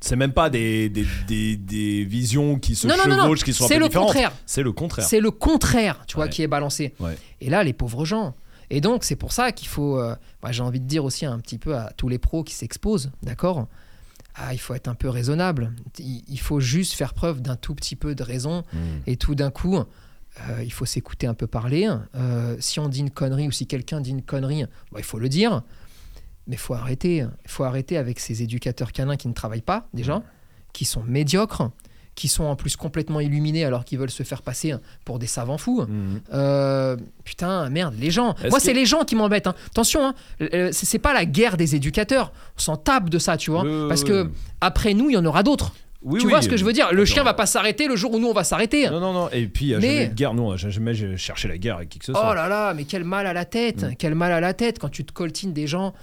[0.00, 3.22] C'est même pas des, des, des- des visions qui se Non, non, non, non.
[3.24, 4.08] chevauchent, qui sont un peu le différentes.
[4.08, 4.32] contraire.
[4.44, 5.06] C'est le contraire.
[5.06, 6.30] C'est le contraire, tu vois, Ouais.
[6.30, 6.94] qui est balancé.
[7.00, 7.16] Ouais.
[7.40, 8.34] Et là, les pauvres gens.
[8.68, 11.38] Et donc, c'est pour ça qu'il faut, euh, moi, j'ai envie de dire aussi un
[11.38, 13.68] petit peu à tous les pros qui s'exposent, d'accord?
[14.34, 15.72] Ah, Il faut être un peu raisonnable.
[15.98, 18.64] Il, il faut juste faire preuve d'un tout petit peu de raison.
[18.74, 18.78] Mm.
[19.06, 19.78] Et tout d'un coup,
[20.48, 21.88] euh, il faut s'écouter un peu parler.
[22.14, 25.18] Euh, si on dit une connerie ou si quelqu'un dit une connerie, bon, il faut
[25.18, 25.62] le dire.
[26.46, 27.26] Mais il faut arrêter.
[27.44, 30.22] Il faut arrêter avec ces éducateurs canins qui ne travaillent pas, déjà,
[30.72, 31.70] qui sont médiocres,
[32.14, 35.58] qui sont en plus complètement illuminés alors qu'ils veulent se faire passer pour des savants
[35.58, 35.82] fous.
[35.82, 36.20] Mm.
[36.32, 38.34] Euh, putain, merde, les gens.
[38.50, 39.46] Moi, c'est les gens qui m'embêtent.
[39.48, 39.54] hein.
[39.66, 42.32] Attention, hein, c'est c'est pas la guerre des éducateurs.
[42.56, 43.64] On s'en tape de ça, tu vois.
[43.64, 45.72] Le- Parce que après nous, il y en aura d'autres.
[46.08, 46.30] Oui, tu oui.
[46.32, 46.92] vois ce que je veux dire?
[46.92, 48.88] Le chien va pas s'arrêter le jour où nous, on va s'arrêter.
[48.88, 49.28] Non, non, non.
[49.30, 50.34] Et puis, il Mais- jamais de guerre.
[50.34, 52.28] Nous, on n'a jamais cherché la guerre avec qui que ce soit.
[52.30, 53.94] Oh là là, mais quel mal à la tête, Mm.
[53.98, 55.94] quel mal à la tête quand tu te coltines des gens.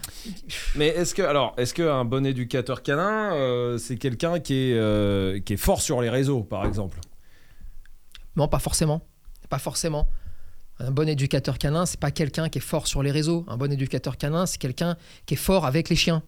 [0.76, 5.40] Mais est-ce que, alors, est-ce qu'un bon éducateur canin, euh, c'est quelqu'un qui est, euh,
[5.40, 7.00] qui est fort sur les réseaux, par exemple?
[8.36, 9.02] Non, pas forcément.
[9.50, 10.08] Pas forcément.
[10.80, 13.46] Un bon éducateur canin, c'est pas quelqu'un qui est fort sur les réseaux.
[13.48, 16.24] Un bon éducateur canin, c'est quelqu'un qui est fort avec les chiens.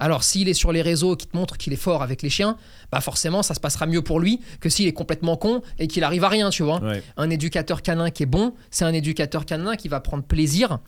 [0.00, 2.30] Alors, s'il est sur les réseaux et qui te montre qu'il est fort avec les
[2.30, 2.56] chiens,
[2.90, 6.02] bah forcément, ça se passera mieux pour lui que s'il est complètement con et qu'il
[6.04, 6.80] arrive à rien, tu vois.
[6.80, 7.02] Ouais.
[7.16, 10.78] Un éducateur canin qui est bon, c'est un éducateur canin qui va prendre plaisir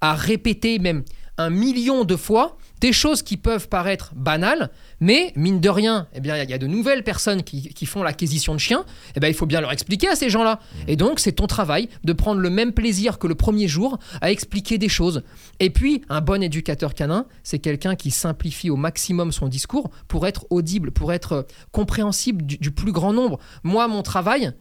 [0.00, 1.02] à répéter même
[1.38, 6.20] un million de fois des choses qui peuvent paraître banales, mais mine de rien, eh
[6.20, 9.28] bien, il y a de nouvelles personnes qui, qui font l'acquisition de chiens, eh bien,
[9.28, 10.60] il faut bien leur expliquer à ces gens-là.
[10.88, 14.30] Et donc, c'est ton travail de prendre le même plaisir que le premier jour à
[14.30, 15.22] expliquer des choses.
[15.60, 20.26] Et puis, un bon éducateur canin, c'est quelqu'un qui simplifie au maximum son discours pour
[20.26, 23.38] être audible, pour être euh, compréhensible du- du plus grand nombre.
[23.62, 24.52] Moi, mon travail,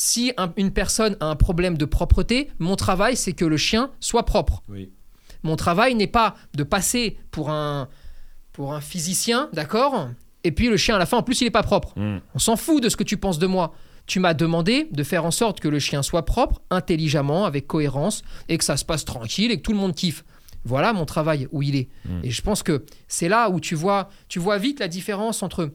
[0.00, 3.90] si un- une personne a un problème de propreté, mon travail, c'est que le chien
[3.98, 4.62] soit propre.
[4.68, 4.92] Oui.
[5.42, 7.88] Mon travail n'est pas de passer pour un,
[8.52, 10.08] pour un physicien, d'accord
[10.44, 11.98] Et puis le chien, à la fin, en plus, il n'est pas propre.
[11.98, 12.20] Mm.
[12.32, 13.74] On s'en fout de ce que tu penses de moi.
[14.06, 18.22] Tu m'as demandé de faire en sorte que le chien soit propre, intelligemment, avec cohérence,
[18.48, 20.24] et que ça se passe tranquille et que tout le monde kiffe.
[20.64, 21.88] Voilà mon travail où il est.
[22.04, 22.20] Mm.
[22.22, 25.72] Et je pense que c'est là où tu vois, tu vois vite la différence entre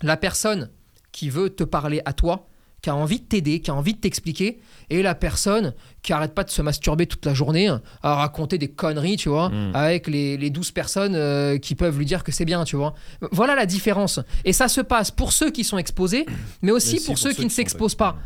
[0.00, 0.70] la personne
[1.12, 2.46] qui veut te parler à toi,
[2.82, 6.34] qui a envie de t'aider, qui a envie de t'expliquer, et la personne qui arrête
[6.34, 7.68] pas de se masturber toute la journée
[8.02, 9.72] à raconter des conneries, tu vois, Mm.
[9.74, 12.94] avec les, les 12 personnes euh, qui peuvent lui dire que c'est bien, tu vois.
[13.32, 14.18] Voilà la différence.
[14.44, 16.24] Et ça se passe pour ceux qui sont exposés,
[16.62, 18.16] mais aussi Mais pour, pour ceux ceux qui ne qui s'exposent pas.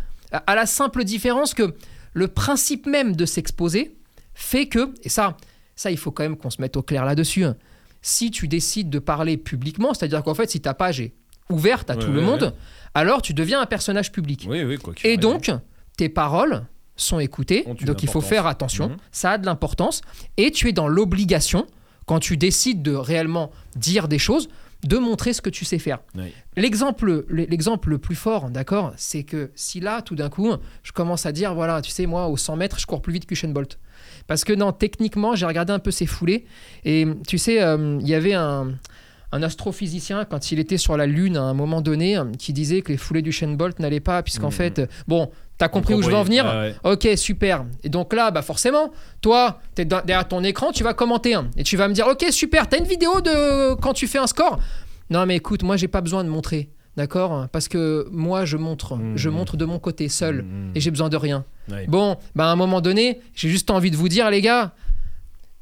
[0.47, 1.75] À la simple différence que
[2.13, 3.97] le principe même de s'exposer
[4.35, 5.37] fait que, et ça,
[5.77, 7.57] ça il faut quand même qu'on se mette au clair là-dessus, hein.
[8.03, 11.13] si tu décides de parler publiquement, c'est-à-dire qu'en fait si ta page est
[11.51, 12.53] ouverte à Ouais, tout ouais, le monde, ouais.
[12.95, 14.47] Alors tu deviens un personnage public.
[14.49, 15.51] Oui, oui, quoi Et donc,
[15.97, 16.65] tes paroles
[16.97, 18.97] sont écoutées, donc il faut faire attention, Mhm.
[19.11, 20.01] ça a de l'importance,
[20.37, 21.67] et tu es dans l'obligation,
[22.07, 24.49] quand tu décides de réellement dire des choses,
[24.85, 26.01] de montrer ce que tu sais faire.
[26.15, 26.31] Oui.
[26.57, 30.53] L'exemple, l'exemple le plus fort, d'accord, c'est que si là, tout d'un coup,
[30.83, 33.25] je commence à dire, voilà, tu sais, moi, au 100 mètres, je cours plus vite
[33.27, 33.79] qu'Usain Bolt.
[34.27, 36.45] Parce que non, techniquement, j'ai regardé un peu ses foulées,
[36.85, 38.75] et tu sais, euh, il y avait un,
[39.35, 42.83] un astrophysicien, quand il était sur la Lune à un moment donné, euh, qui disait
[42.83, 44.53] que les foulées d'Usain Bolt n'allaient pas, puisqu'en Mhm.
[44.53, 46.75] fait, euh, bon, t'as compris où je veux en venir ouais.
[46.85, 47.65] Ok, super.
[47.83, 51.65] Et donc là, bah forcément, toi, t'es derrière ton écran, tu vas commenter hein, et
[51.65, 54.59] tu vas me dire, ok, super, t'as une vidéo de quand tu fais un score?
[55.11, 57.49] Non, mais écoute, moi, j'ai pas besoin de montrer, d'accord?
[57.53, 59.17] Parce que moi, je montre, Mhm.
[59.17, 60.71] je montre de mon côté seul Mhm.
[60.77, 61.45] et j'ai besoin de rien.
[61.71, 61.87] Ouais.
[61.89, 64.73] Bon, bah à un moment donné, j'ai juste envie de vous dire, les gars.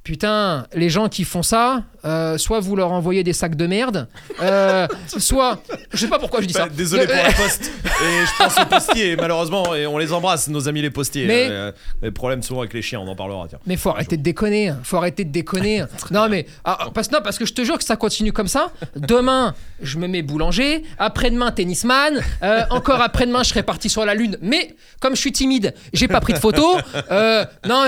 [0.04, 4.08] Putain, les gens qui font ça, euh, soit vous leur envoyez des sacs de merde,
[4.40, 4.88] euh,
[5.18, 5.62] soit,
[5.92, 6.68] je sais pas pourquoi je dis Bah, ça.
[6.68, 7.70] désolé pour Euh, la poste.
[7.84, 11.26] Et je pense aux postiers, malheureusement, et on les embrasse, nos amis les postiers.
[11.26, 11.70] Mais- Euh,
[12.02, 13.46] les problèmes souvent avec les chiens, on en parlera.
[13.48, 13.60] Tiens.
[13.66, 14.72] Mais faut arrêter de déconner.
[14.82, 15.84] Faut arrêter de déconner.
[16.10, 18.72] non mais ah, parce non parce que je te jure que ça continue comme ça.
[18.96, 20.82] Demain, je me mets boulanger.
[20.98, 22.20] Après-demain, tennisman.
[22.42, 24.36] Euh, encore après-demain, je serai parti sur la lune.
[24.42, 26.80] Mais comme je suis timide, j'ai pas pris de photos.
[27.12, 27.86] Euh, non.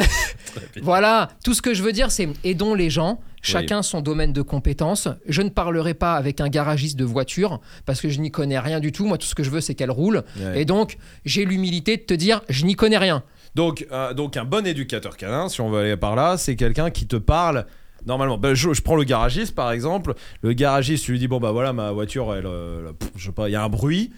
[0.83, 1.31] voilà.
[1.44, 3.21] Tout ce que je veux dire, c'est aidons les gens.
[3.43, 5.07] Chacun son domaine de compétences.
[5.29, 8.81] Je ne parlerai pas avec un garagiste de voiture parce que je n'y connais rien
[8.81, 9.05] du tout.
[9.05, 10.23] Moi, tout ce que je veux, c'est qu'elle roule.
[10.40, 10.62] Ouais.
[10.62, 13.23] Et donc, j'ai l'humilité de te dire, je n'y connais rien.
[13.55, 16.90] Donc, euh, donc un bon éducateur canin, si on veut aller par là, c'est quelqu'un
[16.90, 17.67] qui te parle.
[18.07, 20.14] Normalement, Ben, je, je prends le garagiste par exemple.
[20.40, 23.33] Le garagiste, tu lui dis bon bah voilà ma voiture, elle, euh, pff, je sais
[23.33, 24.11] pas, il y a un bruit.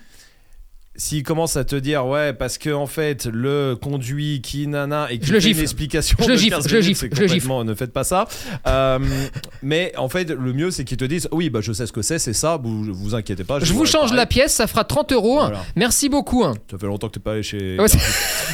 [0.98, 5.18] S'il commence à te dire ouais parce que en fait le conduit qui nana et
[5.18, 5.61] qui Je le une gifle.
[5.62, 7.92] explication Je le gifle, 15 je le minutes, gifle, c'est je le complètement, ne faites
[7.92, 8.26] pas ça.
[8.66, 8.98] Euh,
[9.62, 12.02] mais en fait le mieux c'est qu'ils te disent oui bah je sais ce que
[12.02, 14.16] c'est c'est ça vous vous inquiétez pas Je vous change pareil.
[14.16, 15.40] la pièce, ça fera 30 euros.
[15.40, 15.62] Voilà.
[15.76, 16.42] Merci beaucoup.
[16.44, 17.78] Ça fait longtemps que t'es pas allé chez.
[17.78, 17.98] Ouais, c'est-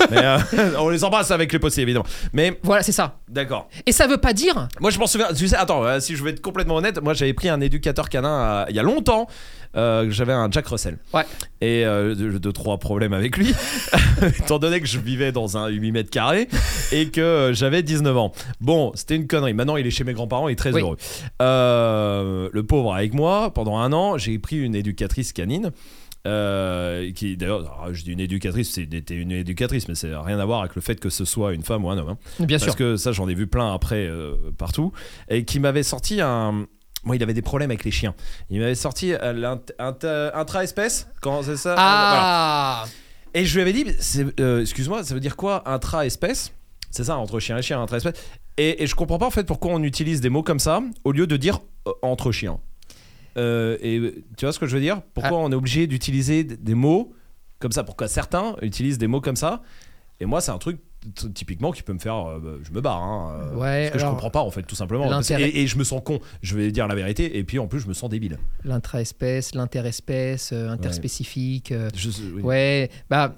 [0.10, 0.38] Mais, euh,
[0.78, 2.06] on les embrasse avec les postiers évidemment.
[2.32, 3.18] Mais Voilà, c'est ça.
[3.28, 3.68] d'accord.
[3.86, 4.68] Et ça veut pas dire.
[4.80, 5.28] Moi, je m'en souviens.
[5.36, 8.08] Tu sais, attends, euh, si je veux être complètement honnête, moi, j'avais pris un éducateur
[8.08, 9.26] canin il y a longtemps.
[9.76, 10.98] Euh, j'avais un Jack Russell.
[11.14, 11.24] Ouais.
[11.60, 13.54] Et euh, deux, deux, trois problèmes avec lui,
[14.38, 16.48] étant donné que je vivais dans un 8 mètres carrés
[16.92, 18.32] et que euh, j'avais 19 ans.
[18.60, 19.54] Bon, c'était une connerie.
[19.54, 20.80] Maintenant, il est chez mes grands-parents, il est très Oui.
[20.82, 20.96] heureux.
[21.40, 25.70] Euh, le pauvre avec moi, pendant un an, j'ai pris une éducatrice canine.
[26.26, 30.38] euh, qui d'ailleurs, alors, je dis une éducatrice, c'était une éducatrice, mais ça n'a rien
[30.38, 32.10] à voir avec le fait que ce soit une femme ou un homme.
[32.10, 32.18] hein.
[32.38, 32.76] Bien Parce sûr.
[32.76, 34.92] que ça, j'en ai vu plein après euh, partout.
[35.28, 36.66] Et qui m'avait sorti un.
[37.04, 38.14] Moi, il avait des problèmes avec les chiens.
[38.50, 41.08] Il m'avait sorti euh, intra-espèce.
[41.20, 41.82] Comment c'est ça Voilà.
[41.84, 42.84] Ah
[43.34, 43.84] Et je lui avais dit,
[44.40, 46.52] euh, excuse-moi, ça veut dire quoi intra-espèce?
[46.90, 48.14] C'est ça, entre chien et chien, intra-espèce.
[48.58, 51.12] Et, et je comprends pas en fait pourquoi on utilise des mots comme ça au
[51.12, 52.60] lieu de dire euh, entre chiens.
[53.38, 55.00] Euh, et tu vois ce que je veux dire?
[55.14, 55.44] Pourquoi Ah.
[55.44, 57.14] on est obligé d'utiliser des mots
[57.58, 57.82] comme ça?
[57.82, 59.62] Pourquoi certains utilisent des mots comme ça?
[60.20, 60.78] Et moi, c'est un truc
[61.34, 62.16] typiquement qui peut me faire.
[62.16, 63.02] euh, bah, je me barre.
[63.02, 65.08] Hein, euh, Ouais, parce que je alors, comprends pas en fait, tout simplement.
[65.08, 66.20] Parce- Et, et je me sens con.
[66.42, 67.38] Je vais dire la vérité.
[67.38, 68.38] Et puis en plus, je me sens débile.
[68.64, 71.72] L'intra-espèce, l'interespèce, euh, interspécifique.
[71.72, 72.42] euh, Je- oui.
[72.42, 73.36] Ouais, bah.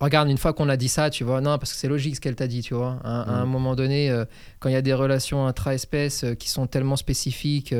[0.00, 2.20] Regarde, une fois qu'on a dit ça, tu vois, non, parce que c'est logique ce
[2.20, 2.98] qu'elle t'a dit, tu vois.
[3.04, 3.48] À, à un Mm.
[3.48, 4.24] moment donné, euh,
[4.58, 7.74] quand il y a des relations intra-espèces euh, qui sont tellement spécifiques,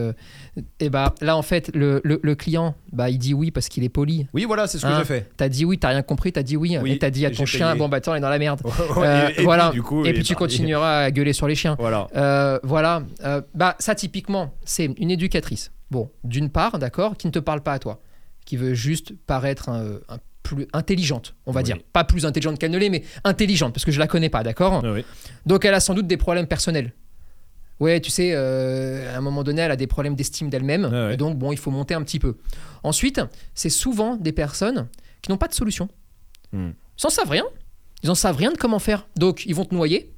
[0.81, 3.85] et bah là, en fait, le, le- le client, bah, il dit oui parce qu'il
[3.85, 4.27] est poli.
[4.33, 5.31] Oui, voilà, c'est ce que Hein, j'ai fait.
[5.37, 7.45] T'as dit oui, t'as rien compris, t'as dit oui, Oui, et t'as dit à ton
[7.45, 7.79] chien, payé.
[7.79, 8.61] bon bah attends, il est dans la merde.
[8.97, 9.71] Euh, et- puis, voilà.
[9.71, 10.57] du coup, et puis tu parti.
[10.57, 11.77] continueras à gueuler sur les chiens.
[11.79, 12.07] Voilà.
[12.17, 13.03] Euh, voilà.
[13.25, 15.71] Euh, bah, ça, typiquement, c'est une éducatrice.
[15.91, 18.01] Bon, d'une part, d'accord, qui ne te parle pas à toi,
[18.47, 20.19] qui veut juste paraître un, un
[20.55, 21.65] plus intelligente, on va Oui.
[21.65, 21.79] dire.
[21.93, 24.83] Pas plus intelligente qu'elle ne l'est, mais intelligente, parce que je la connais pas, d'accord
[24.85, 25.05] oui.
[25.47, 26.93] Donc, elle a sans doute des problèmes personnels.
[27.79, 31.09] Ouais, tu sais, euh, à un moment donné, elle a des problèmes d'estime d'elle-même, Ah
[31.09, 31.17] ouais.
[31.17, 32.37] donc, bon, il faut monter un petit peu.
[32.83, 33.21] Ensuite,
[33.55, 34.89] c'est souvent des personnes
[35.21, 35.89] qui n'ont pas de solution.
[36.53, 36.71] Hmm.
[36.99, 37.45] Ils en savent rien.
[38.03, 39.07] Ils en savent rien de comment faire.
[39.17, 40.13] Donc, ils vont te noyer.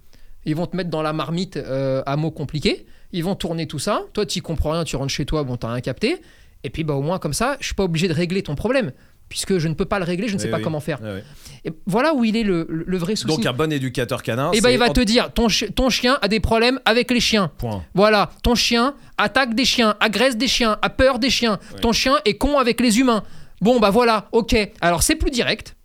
[0.44, 2.86] Ils vont te mettre dans la marmite euh, à mots compliqués.
[3.12, 4.02] Ils vont tourner tout ça.
[4.12, 4.84] Toi, tu comprends rien.
[4.84, 5.42] Tu rentres chez toi.
[5.42, 6.20] Bon, t'as rien capté.
[6.64, 8.92] Et puis, bah, au moins, comme ça, je suis pas obligé de régler ton problème.
[9.28, 10.62] Puisque je ne peux pas le régler, je ne sais Oui, pas oui.
[10.62, 10.98] comment faire.
[11.02, 11.20] Oui.
[11.64, 12.66] Et voilà où il est le,
[12.98, 13.34] vrai souci.
[13.36, 14.50] Donc un bon éducateur canin.
[14.52, 17.10] et bah, c'est il va te dire ton, chi- ton chien a des problèmes avec
[17.10, 17.50] les chiens.
[17.58, 17.84] Point.
[17.94, 21.58] Voilà, ton chien attaque des chiens, agresse des chiens, a peur des chiens.
[21.82, 23.22] Ton chien est con avec les humains.
[23.60, 24.56] Bon, bah voilà, ok.
[24.80, 25.76] Alors c'est plus direct.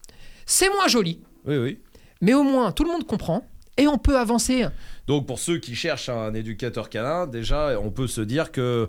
[0.45, 1.79] C'est moins joli, Oui, oui.
[2.21, 3.45] mais au moins tout le monde comprend
[3.77, 4.65] et on peut avancer.
[5.07, 8.87] Donc pour ceux qui cherchent un éducateur canin, déjà on peut se dire que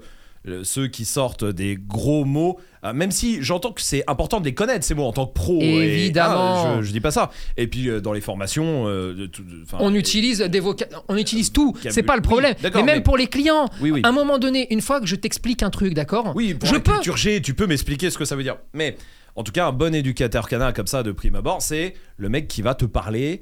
[0.62, 4.52] ceux qui sortent des gros mots, euh, même si j'entends que c'est important de les
[4.54, 5.58] connaître ces mots en tant que pro.
[5.62, 6.64] et- Évidemment.
[6.66, 7.30] ah, je, je dis pas ça.
[7.56, 9.30] Et puis euh, dans les formations, euh, de
[9.78, 12.54] On utilise des voca- on utilise tout, c'est pas le problème.
[12.62, 14.00] Oui, mais même mais- pour les clients, Oui, oui.
[14.04, 16.76] à un moment donné, une fois que je t'explique un truc, d'accord Oui, pour Je
[16.76, 16.92] peux.
[17.16, 18.56] G, tu peux m'expliquer ce que ça veut dire.
[18.74, 18.96] Mais
[19.36, 22.48] en tout cas, un bon éducateur canin comme ça de prime abord, c'est le mec
[22.48, 23.40] qui va te parler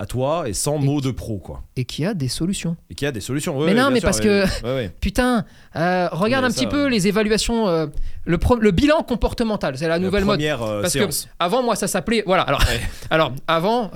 [0.00, 1.62] à toi et sans mots de pro quoi.
[1.76, 2.76] Et qui a des solutions.
[2.90, 3.56] Et qui a des solutions.
[3.58, 4.92] Ouais, Mais non, mais sûr, parce que- ouais, ouais.
[5.00, 5.44] Putain,
[5.76, 7.86] euh, regarde un ça, petit peu les évaluations, euh,
[8.24, 10.36] le, pro- le bilan comportemental, c'est la nouvelle La mode.
[10.38, 11.24] première euh, Parce séance.
[11.26, 12.62] que avant moi ça s'appelait voilà alors
[13.10, 13.90] alors avant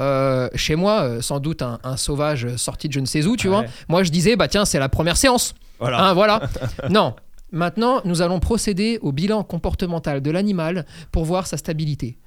[0.54, 3.64] chez moi sans doute un, un sauvage sorti de je ne sais où tu vois
[3.88, 6.00] moi je disais bah tiens c'est la première séance Voilà.
[6.04, 6.40] Hein, voilà
[6.90, 7.14] non
[7.50, 12.18] maintenant nous allons procéder au bilan comportemental de l'animal pour voir sa stabilité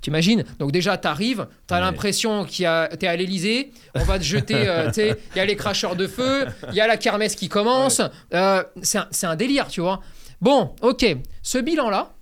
[0.00, 1.80] T'imagines Donc déjà, t'arrives, t'as Ouais.
[1.80, 5.38] l'impression qu'il y a, t'es à l'Elysée, on va te jeter, euh, tu sais, il
[5.38, 8.00] y a les cracheurs de feu, il y a la kermesse qui commence,
[8.32, 10.00] euh, c'est un, c'est un délire, tu vois.
[10.40, 11.04] Bon, ok,
[11.42, 12.14] ce bilan-là,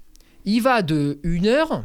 [0.47, 1.85] il va de une heure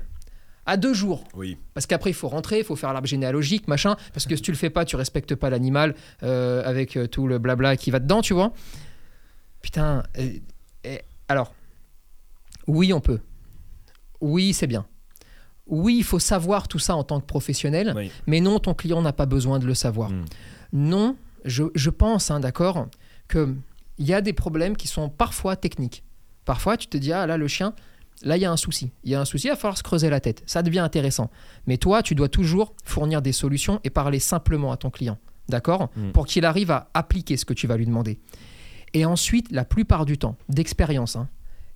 [0.65, 1.25] à deux jours.
[1.33, 1.57] Oui.
[1.73, 3.97] Parce qu'après, il faut rentrer, il faut faire l'arbre généalogique, machin.
[4.13, 7.27] Parce que si tu le fais pas, tu respectes pas l'animal euh, avec euh, tout
[7.27, 8.53] le blabla qui va dedans, tu vois.
[9.61, 10.03] Putain.
[10.17, 10.29] euh,
[10.85, 11.53] euh, alors,
[12.67, 13.19] oui, on peut.
[14.21, 14.85] Oui, c'est bien.
[15.71, 17.93] Oui, il faut savoir tout ça en tant que professionnel.
[17.95, 18.11] Oui.
[18.27, 20.11] Mais non, ton client n'a pas besoin de le savoir.
[20.11, 20.25] Mm.
[20.73, 22.87] Non, je, je pense, hein, d'accord,
[23.29, 23.55] qu'il
[23.97, 26.03] y a des problèmes qui sont parfois techniques.
[26.45, 27.73] Parfois, tu te dis, ah là, le chien,
[28.23, 28.91] là, il y a un souci.
[29.03, 30.43] Il y a un souci, il va falloir se creuser la tête.
[30.45, 31.31] Ça devient intéressant.
[31.67, 35.17] Mais toi, tu dois toujours fournir des solutions et parler simplement à ton client,
[35.49, 36.11] d'accord Mm.
[36.11, 38.19] Pour qu'il arrive à appliquer ce que tu vas lui demander.
[38.93, 41.29] Et ensuite, la plupart du temps, d'expérience, hein,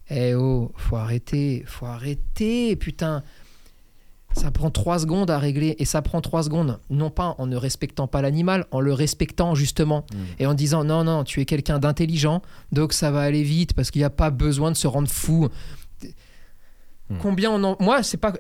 [0.10, 3.24] eh oh, faut arrêter, faut arrêter, putain.
[4.38, 7.56] Ça prend trois secondes à régler et ça prend trois secondes, non pas en ne
[7.56, 10.18] respectant pas l'animal, en le respectant justement Mm.
[10.40, 12.42] et en disant non, non, tu es quelqu'un d'intelligent,
[12.74, 15.48] donc ça va aller vite parce qu'il n'y a pas besoin de se rendre fou.
[17.10, 17.18] Mm.
[17.22, 17.78] Combien on en.
[17.80, 18.34] Moi, c'est pas,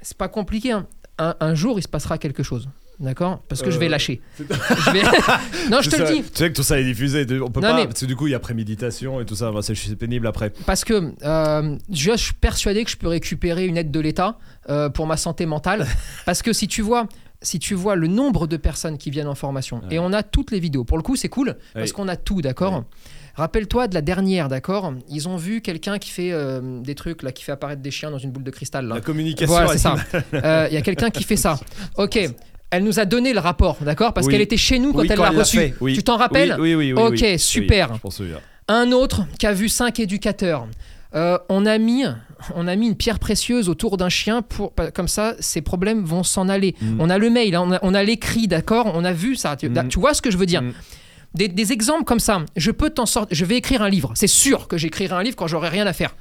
[0.00, 0.72] c'est pas compliqué.
[0.72, 0.86] hein.
[1.18, 2.68] Un, un jour, il se passera quelque chose.
[3.00, 3.40] D'accord?
[3.48, 4.20] Parce que je vais Euh, lâcher.
[4.38, 5.02] Je vais-
[5.70, 6.22] non, je te le dis.
[6.22, 7.26] Tu sais que tout ça est diffusé.
[7.40, 7.76] On peut Non, pas.
[7.76, 9.50] mais- Parce que du coup, il y a préméditation et tout ça.
[9.62, 10.50] c'est pénible après.
[10.66, 14.38] Parce que euh, je suis persuadé que je peux récupérer une aide de l'État
[14.70, 15.86] euh, pour ma santé mentale.
[16.26, 17.08] Parce que si tu vois.
[17.42, 19.96] Si tu vois le nombre de personnes qui viennent en formation, Ouais.
[19.96, 22.40] et on a toutes les vidéos, pour le coup c'est cool, parce qu'on a tout,
[22.40, 22.84] d'accord?
[23.34, 24.94] Rappelle-toi de la dernière, d'accord?
[25.10, 28.10] Ils ont vu quelqu'un qui fait euh, des trucs, là, qui fait apparaître des chiens
[28.10, 28.86] dans une boule de cristal.
[28.86, 28.94] Là.
[28.94, 29.52] La communication.
[29.52, 29.96] Voilà, c'est ça.
[30.32, 31.58] Euh, Il y a quelqu'un qui fait ça.
[31.98, 32.18] Ok,
[32.76, 34.32] elle nous a donné le rapport, d'accord Parce Oui.
[34.32, 35.74] qu'elle était chez nous quand Oui, elle l'a reçu.
[35.80, 35.94] oui.
[35.94, 37.00] Tu t'en rappelles Oui, oui, oui.
[37.02, 37.94] Ok, super.
[37.94, 38.22] Je pense.
[38.68, 40.66] Un autre qui a vu cinq éducateurs.
[41.14, 42.04] Euh, on, a mis,
[42.56, 46.24] on a mis une pierre précieuse autour d'un chien pour comme ça ses problèmes vont
[46.24, 46.74] s'en aller.
[46.80, 46.96] Mm.
[47.00, 49.54] On a le mail, hein, on a, on a l'écrit, d'accord On a vu ça.
[49.54, 49.88] Tu, Mm.
[49.88, 50.62] tu vois ce que je veux dire?
[50.62, 50.72] Mm.
[51.34, 52.42] des, des exemples comme ça.
[52.56, 53.28] Je peux t'en sortir.
[53.36, 54.10] Je vais écrire un livre.
[54.16, 56.16] C'est sûr que j'écrirai un livre quand j'aurai rien à faire.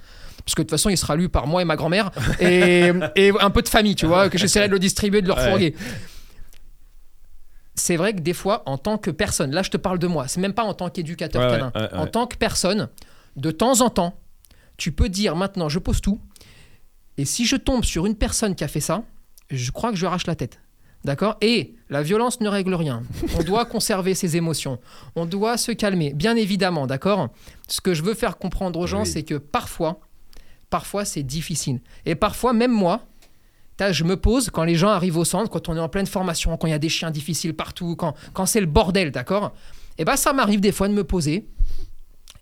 [0.46, 2.12] Parce que de toute façon, il sera lu par moi et ma grand-mère
[2.42, 5.38] et, et un peu de famille, tu vois, que j'essaierai de le distribuer, de leur
[5.38, 5.74] Ouais.
[7.76, 10.28] C'est vrai que des fois, en tant que personne, là je te parle de moi,
[10.28, 12.90] c'est même pas en tant qu'éducateur Ouais, canin, ouais, ouais, en tant que personne,
[13.36, 14.14] de temps en temps,
[14.78, 16.20] tu peux dire maintenant je pose tout,
[17.18, 19.04] et si je tombe sur une personne qui a fait ça,
[19.50, 20.60] je crois que je arrache la tête.
[21.04, 21.36] D'accord?
[21.42, 23.04] Et la violence ne règle rien.
[23.38, 24.80] On doit conserver ses émotions.
[25.18, 26.14] On doit se calmer.
[26.14, 27.28] Bien évidemment, d'accord?
[27.68, 29.06] Ce que je veux faire comprendre aux gens, Oui.
[29.08, 30.00] c'est que parfois,
[30.70, 31.82] parfois c'est difficile.
[32.06, 33.02] Et parfois, même moi,
[33.80, 36.56] je me pose quand les gens arrivent au centre, quand on est en pleine formation,
[36.58, 39.54] quand il y a des chiens difficiles partout, quand, quand c'est le bordel, d'accord?
[39.98, 41.48] Et ben ça m'arrive des fois de me poser.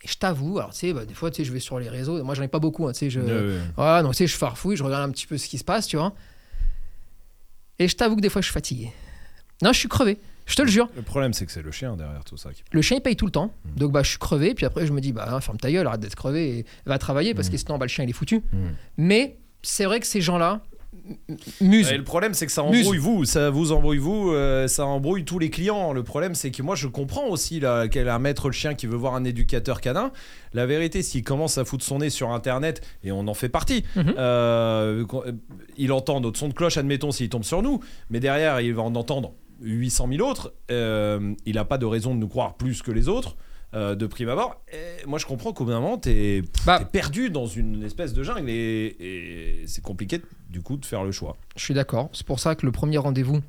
[0.03, 1.89] Et je t'avoue, alors tu sais, bah, des fois, tu sais, je vais sur les
[1.89, 2.23] réseaux.
[2.23, 3.59] Moi, j'en ai pas beaucoup, hein, tu sais, je...
[3.75, 5.85] Voilà, donc tu sais, je farfouille, je regarde un petit peu ce qui se passe,
[5.85, 6.13] tu vois.
[7.77, 8.91] Et je t'avoue que des fois, je suis fatigué.
[9.61, 10.19] Non, je suis crevé.
[10.47, 10.89] Je te le jure.
[10.95, 12.51] Le problème, c'est que c'est le chien derrière tout ça.
[12.51, 12.63] Qui...
[12.71, 13.53] Le chien, il paye tout le temps.
[13.75, 14.55] Donc, bah, je suis crevé.
[14.55, 17.35] Puis après, je me dis, bah, ferme ta gueule, arrête d'être crevé et va travailler
[17.35, 18.43] parce que sinon, bah, le chien, il est foutu.
[18.97, 20.61] Mais c'est vrai que ces gens-là
[21.91, 22.81] Et le problème, c'est que ça Muse.
[22.81, 25.93] embrouille vous, ça vous embrouille vous, euh, ça embrouille tous les clients.
[25.93, 28.73] Le problème, c'est que moi, je comprends aussi là, qu'elle a un maître le chien
[28.73, 30.11] qui veut voir un éducateur canin.
[30.53, 33.83] La vérité, s'il commence à foutre son nez sur Internet, et on en fait partie,
[33.95, 34.13] Mhm.
[34.17, 35.31] euh, euh,
[35.77, 38.81] il entend notre son de cloche, admettons, s'il tombe sur nous, mais derrière, il va
[38.83, 40.53] en entendre 800 000 autres.
[40.71, 43.35] euh, il n'a pas de raison de nous croire plus que les autres.
[43.73, 46.81] Euh, de prime abord, Et moi je comprends qu'au bout d'un moment t'es Bah.
[46.91, 51.11] perdu dans une espèce de jungle et, et c'est compliqué du coup de faire le
[51.11, 51.37] choix.
[51.55, 52.09] Je suis d'accord.
[52.13, 53.39] C'est pour ça que le premier rendez-vous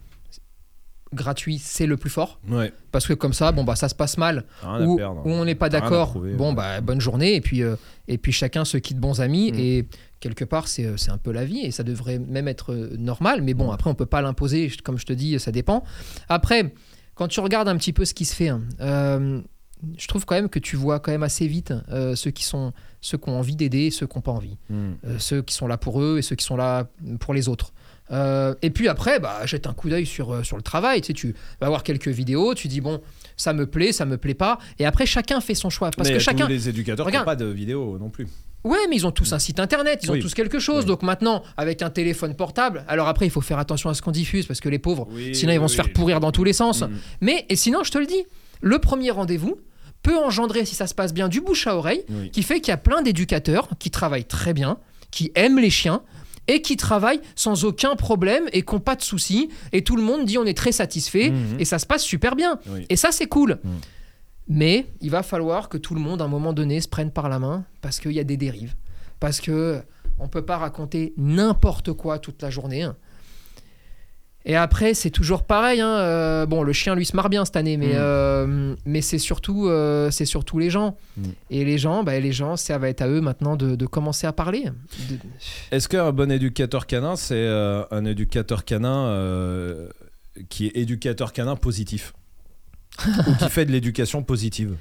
[1.12, 2.40] gratuit, c'est le plus fort.
[2.48, 2.72] Ouais.
[2.90, 4.44] Parce que comme ça, bon, bah, ça se passe mal.
[4.64, 7.76] Où on n'est pas d'accord, bon bah bonne journée et puis euh,
[8.08, 9.58] et puis chacun se quitte bons amis Mm.
[9.58, 9.86] et
[10.20, 13.42] quelque part, c'est euh, c'est un peu la vie et ça devrait même être normal.
[13.42, 14.70] Mais bon, après, on peut pas l'imposer.
[14.84, 15.84] Comme je te dis, ça dépend.
[16.28, 16.72] Après,
[17.14, 19.40] quand tu regardes un petit peu ce qui se fait, hein, euh,
[19.96, 22.72] je trouve quand même que tu vois quand même assez vite euh, ceux qui sont
[23.00, 24.56] ceux qui ont envie d'aider et ceux qui n'ont pas envie.
[24.70, 24.92] Hmm.
[25.04, 26.86] Euh, ceux qui sont là pour eux et ceux qui sont là
[27.18, 27.72] pour les autres.
[28.12, 31.00] Euh, et puis après, bah, jette un coup d'œil sur, sur le travail.
[31.00, 33.00] Tu, sais, tu vas voir quelques vidéos, tu dis bon,
[33.36, 34.58] ça me plaît, ça me plaît pas.
[34.78, 35.90] Et après, chacun fait son choix.
[35.90, 36.46] Parce Mais que chacun.
[36.46, 38.28] les éducateurs n'ont pas de vidéos non plus.
[38.64, 40.84] Ouais, mais ils ont tous un site internet, ils ont tous quelque chose.
[40.84, 40.88] Oui.
[40.88, 44.12] Donc maintenant, avec un téléphone portable, alors après, il faut faire attention à ce qu'on
[44.12, 46.52] diffuse parce que les pauvres, Oui, sinon ils vont se faire pourrir dans tous les
[46.52, 46.82] sens.
[46.82, 46.90] Mm.
[47.22, 48.24] Mais, et sinon, je te le dis,
[48.60, 49.58] le premier rendez-vous
[50.02, 52.30] peut engendrer, si ça se passe bien, du bouche à oreille, Oui.
[52.30, 54.78] qui fait qu'il y a plein d'éducateurs qui travaillent très bien,
[55.10, 56.02] qui aiment les chiens
[56.48, 59.48] et qui travaillent sans aucun problème et qui n'ont pas de soucis.
[59.72, 61.60] Et tout le monde dit on est très satisfait Mhm.
[61.60, 62.58] et ça se passe super bien.
[62.68, 62.84] Oui.
[62.88, 63.58] Et ça, c'est cool.
[63.62, 63.70] Mhm.
[64.48, 67.28] Mais il va falloir que tout le monde, à un moment donné, se prenne par
[67.28, 68.74] la main parce qu'il y a des dérives.
[69.20, 69.80] Parce que
[70.18, 72.88] on peut pas raconter n'importe quoi toute la journée.
[74.44, 75.80] Et après, c'est toujours pareil.
[75.80, 77.92] hein, euh, bon, le chien, lui, se marre bien cette année, mais, Mhm.
[77.96, 80.96] euh, mais c'est surtout, euh, c'est surtout les gens.
[81.16, 81.32] Mhm.
[81.50, 84.26] Et les gens, bah, les gens, ça va être à eux maintenant de, de commencer
[84.26, 84.64] à parler.
[85.08, 85.18] De-
[85.70, 87.46] Est-ce qu'un bon éducateur canin, c'est
[87.90, 89.06] un éducateur canin
[90.48, 92.12] qui est éducateur canin positif
[93.26, 94.74] Ou qui fait de l'éducation positive?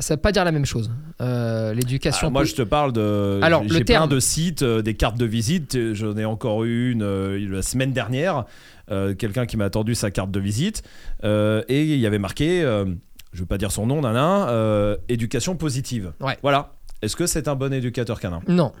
[0.00, 0.90] Ça veut pas dire la même chose.
[1.20, 2.26] Euh, L'éducation.
[2.26, 3.38] Ah, Moi, je te parle de.
[3.42, 5.94] Alors, j'ai le plein terme- de sites, euh, des cartes de visite.
[5.94, 8.44] J'en ai encore eu une euh, la semaine dernière.
[8.90, 10.82] Euh, Quelqu'un qui m'a attendu sa carte de visite.
[11.24, 12.84] euh, et il y avait marqué, euh,
[13.32, 16.12] je veux pas dire son nom, nana, éducation positive.
[16.20, 16.38] Ouais.
[16.42, 16.72] Voilà.
[17.02, 18.40] Est-ce que c'est un bon éducateur canin?
[18.48, 18.72] Non.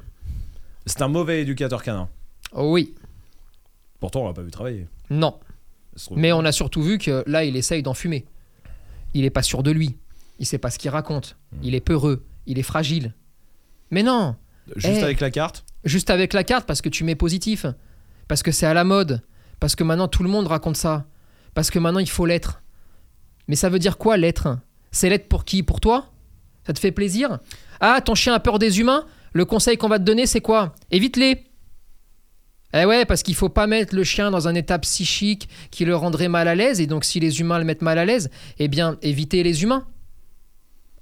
[0.86, 2.08] C'est un mauvais éducateur canin?
[2.52, 2.94] Oh oui.
[4.00, 4.86] Pourtant, on l'a pas vu travailler.
[5.10, 5.38] Non.
[6.10, 8.24] Mais on a surtout vu que là, il essaye d'en fumer.
[9.14, 9.96] Il est pas sûr de lui.
[10.40, 11.36] Il sait pas ce qu'il raconte.
[11.52, 11.58] Hmm.
[11.62, 12.24] Il est peureux.
[12.46, 13.14] Il est fragile.
[13.90, 14.36] Mais non.
[14.76, 15.02] Juste Eh.
[15.04, 15.64] avec la carte?
[15.84, 17.66] Juste avec la carte parce que tu mets positif.
[18.28, 19.22] Parce que c'est à la mode.
[19.60, 21.06] Parce que maintenant tout le monde raconte ça.
[21.54, 22.62] Parce que maintenant il faut l'être.
[23.48, 24.58] Mais ça veut dire quoi l'être?
[24.90, 25.62] C'est l'être pour qui?
[25.62, 26.10] Pour toi?
[26.66, 27.38] Ça te fait plaisir?
[27.80, 29.04] Ah, ton chien a peur des humains?
[29.32, 30.74] Le conseil qu'on va te donner, c'est quoi?
[30.90, 31.44] Évite-les.
[32.72, 35.94] Eh ouais, parce qu'il faut pas mettre le chien dans un état psychique qui le
[35.94, 36.80] rendrait mal à l'aise.
[36.80, 39.86] Et donc, si les humains le mettent mal à l'aise, eh bien, évitez les humains.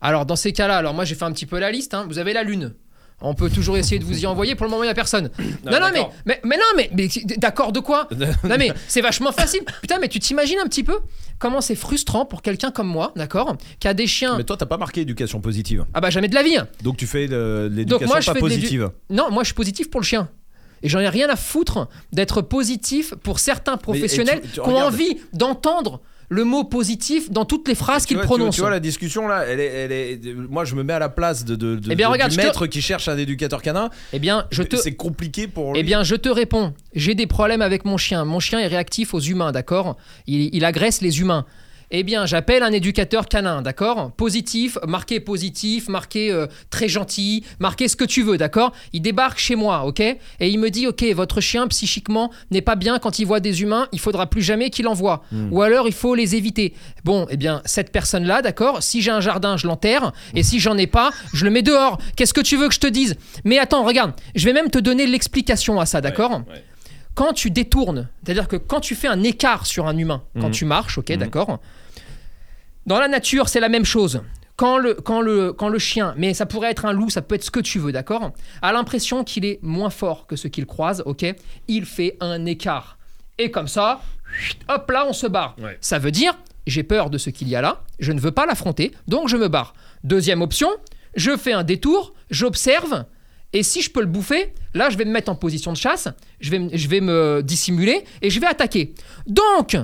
[0.01, 1.95] Alors, dans ces cas-là, alors moi j'ai fait un petit peu la liste.
[1.95, 2.07] hein.
[2.09, 2.75] Vous avez la lune.
[3.23, 4.55] On peut toujours essayer de vous y envoyer.
[4.55, 5.31] Pour le moment, il n'y a personne.
[5.65, 6.13] Non, non, mais, d'accord.
[6.27, 7.09] mais, mais non, mais, mais
[7.39, 8.09] d'accord de quoi?
[8.45, 9.61] Non, mais c'est vachement facile.
[9.81, 10.99] Putain, mais tu t'imagines un petit peu
[11.39, 14.37] comment c'est frustrant pour quelqu'un comme moi, d'accord Qui a des chiens.
[14.37, 15.85] Mais toi, t'as pas marqué éducation positive.
[15.95, 16.57] Ah bah, jamais de la vie.
[16.83, 18.91] Donc tu fais de l'éducation pas positive.
[19.11, 20.29] Non, moi, je suis positif pour le chien.
[20.85, 24.77] Et j'en ai rien à foutre d'être positif pour certains professionnels tu- tu qui ont
[24.79, 26.01] envie d'entendre
[26.33, 28.29] le mot positif dans toutes les phrases qu'ils vois, tu
[28.63, 31.45] vois- la discussion là, elle est, elle est- moi je me mets à la place
[31.45, 33.61] de, de, de- Eh bien, de- regarde, du je te- maître qui cherche un éducateur
[33.61, 33.91] canin.
[34.15, 35.81] Eh bien, je te, C'est compliqué pour lui.
[35.81, 36.73] Eh bien, je te réponds.
[36.95, 38.25] J'ai des problèmes avec mon chien.
[38.25, 39.97] Mon chien est réactif aux humains, d'accord?
[40.27, 41.45] Il, il agresse les humains.
[41.95, 44.13] Eh bien, j'appelle un éducateur canin, d'accord?
[44.13, 48.73] Positif, marqué positif, marqué euh, très gentil, marqué ce que tu veux, d'accord?
[48.95, 50.01] Il débarque chez moi, ok?
[50.01, 53.61] Et il me dit, ok, votre chien psychiquement n'est pas bien quand il voit des
[53.61, 55.23] humains, il faudra plus jamais qu'il en voit.
[55.51, 56.73] Ou alors, il faut les éviter.
[57.05, 58.83] Bon, eh bien, cette personne-là, d'accord?
[58.83, 60.13] Si j'ai un jardin, je l'enterre.
[60.35, 61.99] Et si j'en ai pas, je le mets dehors.
[62.17, 63.17] Qu'est-ce que tu veux que je te dise?
[63.45, 66.43] Mais attends, regarde, je vais même te donner l'explication à ça, d'accord?
[66.49, 66.65] ouais.
[67.15, 70.51] quand tu détournes, c'est-à-dire que quand tu fais un écart sur un humain, quand Mhm.
[70.53, 71.17] tu marches, ok, Mhm.
[71.19, 71.61] d'accord?
[72.87, 74.23] Dans la nature, c'est la même chose.
[74.57, 77.35] Quand le, quand, le, quand le chien, mais ça pourrait être un loup, ça peut
[77.35, 78.33] être ce que tu veux, d'accord?
[78.61, 81.25] A l'impression qu'il est moins fort que ce qu'il croise, ok?
[81.69, 82.99] Il fait un écart.
[83.39, 84.03] Et comme ça,
[84.69, 85.57] hop là, on se barre.
[85.59, 85.79] Ouais.
[85.81, 86.35] Ça veut dire,
[86.67, 89.37] j'ai peur de ce qu'il y a là, je ne veux pas l'affronter, donc je
[89.37, 89.75] me barre.
[90.05, 90.69] Deuxième option,
[91.17, 93.05] je fais un détour, j'observe,
[93.53, 96.09] et si je peux le bouffer, là, je vais me mettre en position de chasse,
[96.41, 98.95] je vais, je vais me dissimuler et je vais attaquer.
[99.27, 99.77] Donc,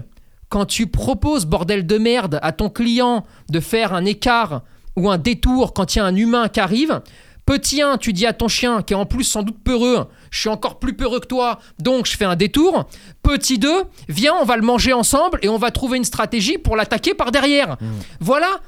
[0.49, 4.63] quand tu proposes, bordel de merde, à ton client de faire un écart
[4.97, 7.01] ou un détour quand il y a un humain qui arrive,
[7.47, 10.41] petit 1, tu dis à ton chien, qui est en plus sans doute peureux, je
[10.41, 12.87] suis encore plus peureux que toi, donc je fais un détour.
[13.23, 16.77] Petit 2, viens, on va le manger ensemble et on va trouver une stratégie pour
[16.77, 17.77] l'attaquer par derrière.
[18.21, 18.61] Voilà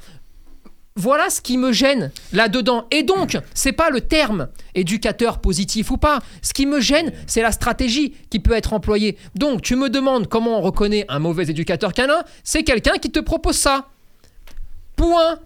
[0.95, 2.85] voilà ce qui me gêne là-dedans.
[2.91, 6.19] Et donc, c'est pas le terme éducateur positif ou pas.
[6.41, 9.17] Ce qui me gêne, c'est la stratégie qui peut être employée.
[9.35, 13.19] Donc, tu me demandes comment on reconnaît un mauvais éducateur canin, c'est quelqu'un qui te
[13.19, 13.87] propose ça.
[14.95, 15.39] Point.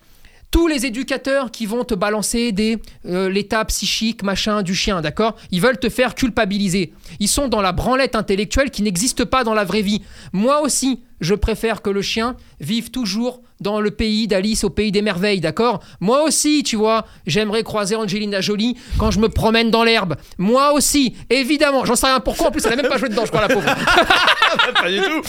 [0.51, 5.35] Tous les éducateurs qui vont te balancer des euh, l'état psychique machin du chien, d'accord?
[5.51, 6.93] Ils veulent te faire culpabiliser.
[7.19, 10.01] Ils sont dans la branlette intellectuelle qui n'existe pas dans la vraie vie.
[10.31, 14.91] Moi aussi, je préfère que le chien vive toujours dans le pays d'Alice au pays
[14.91, 15.81] des merveilles, d'accord?
[15.99, 20.15] Moi aussi, tu vois, j'aimerais croiser Angelina Jolie quand je me promène dans l'herbe.
[20.37, 21.85] Moi aussi, évidemment.
[21.85, 23.53] J'en sais rien pourquoi, en plus, elle a même pas joué dedans, je crois, la
[23.53, 23.65] pauvre.
[24.81, 25.21] pas du tout.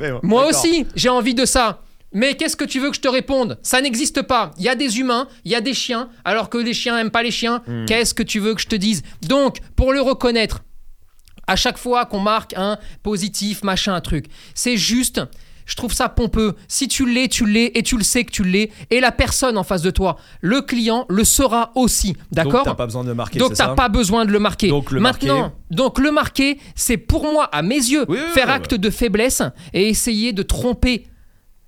[0.00, 1.82] Mais bon, Moi aussi, j'ai envie de ça.
[2.16, 3.58] Mais qu'est-ce que tu veux que je te réponde?
[3.62, 4.52] Ça n'existe pas.
[4.56, 7.10] Il y a des humains, il y a des chiens, alors que les chiens n'aiment
[7.10, 7.62] pas les chiens.
[7.86, 9.02] Qu'est-ce que tu veux que je te dise?
[9.28, 10.64] Donc, pour le reconnaître,
[11.46, 15.20] à chaque fois qu'on marque un positif, machin, un truc, c'est juste.
[15.66, 16.54] Je trouve ça pompeux.
[16.68, 18.70] Si tu l'es, tu l'es et tu le sais que tu l'es.
[18.90, 22.12] Et la personne en face de toi, le client, le sera aussi.
[22.12, 23.38] Donc D'accord t'as pas besoin de le marquer.
[23.40, 24.68] donc t'as pas besoin de le marquer.
[24.68, 25.54] Donc, le Maintenant, marquer.
[25.72, 28.88] donc le marquer, c'est pour moi, à mes yeux, Oui, oui, faire oui, acte de
[28.90, 29.42] faiblesse
[29.74, 31.08] et essayer de tromper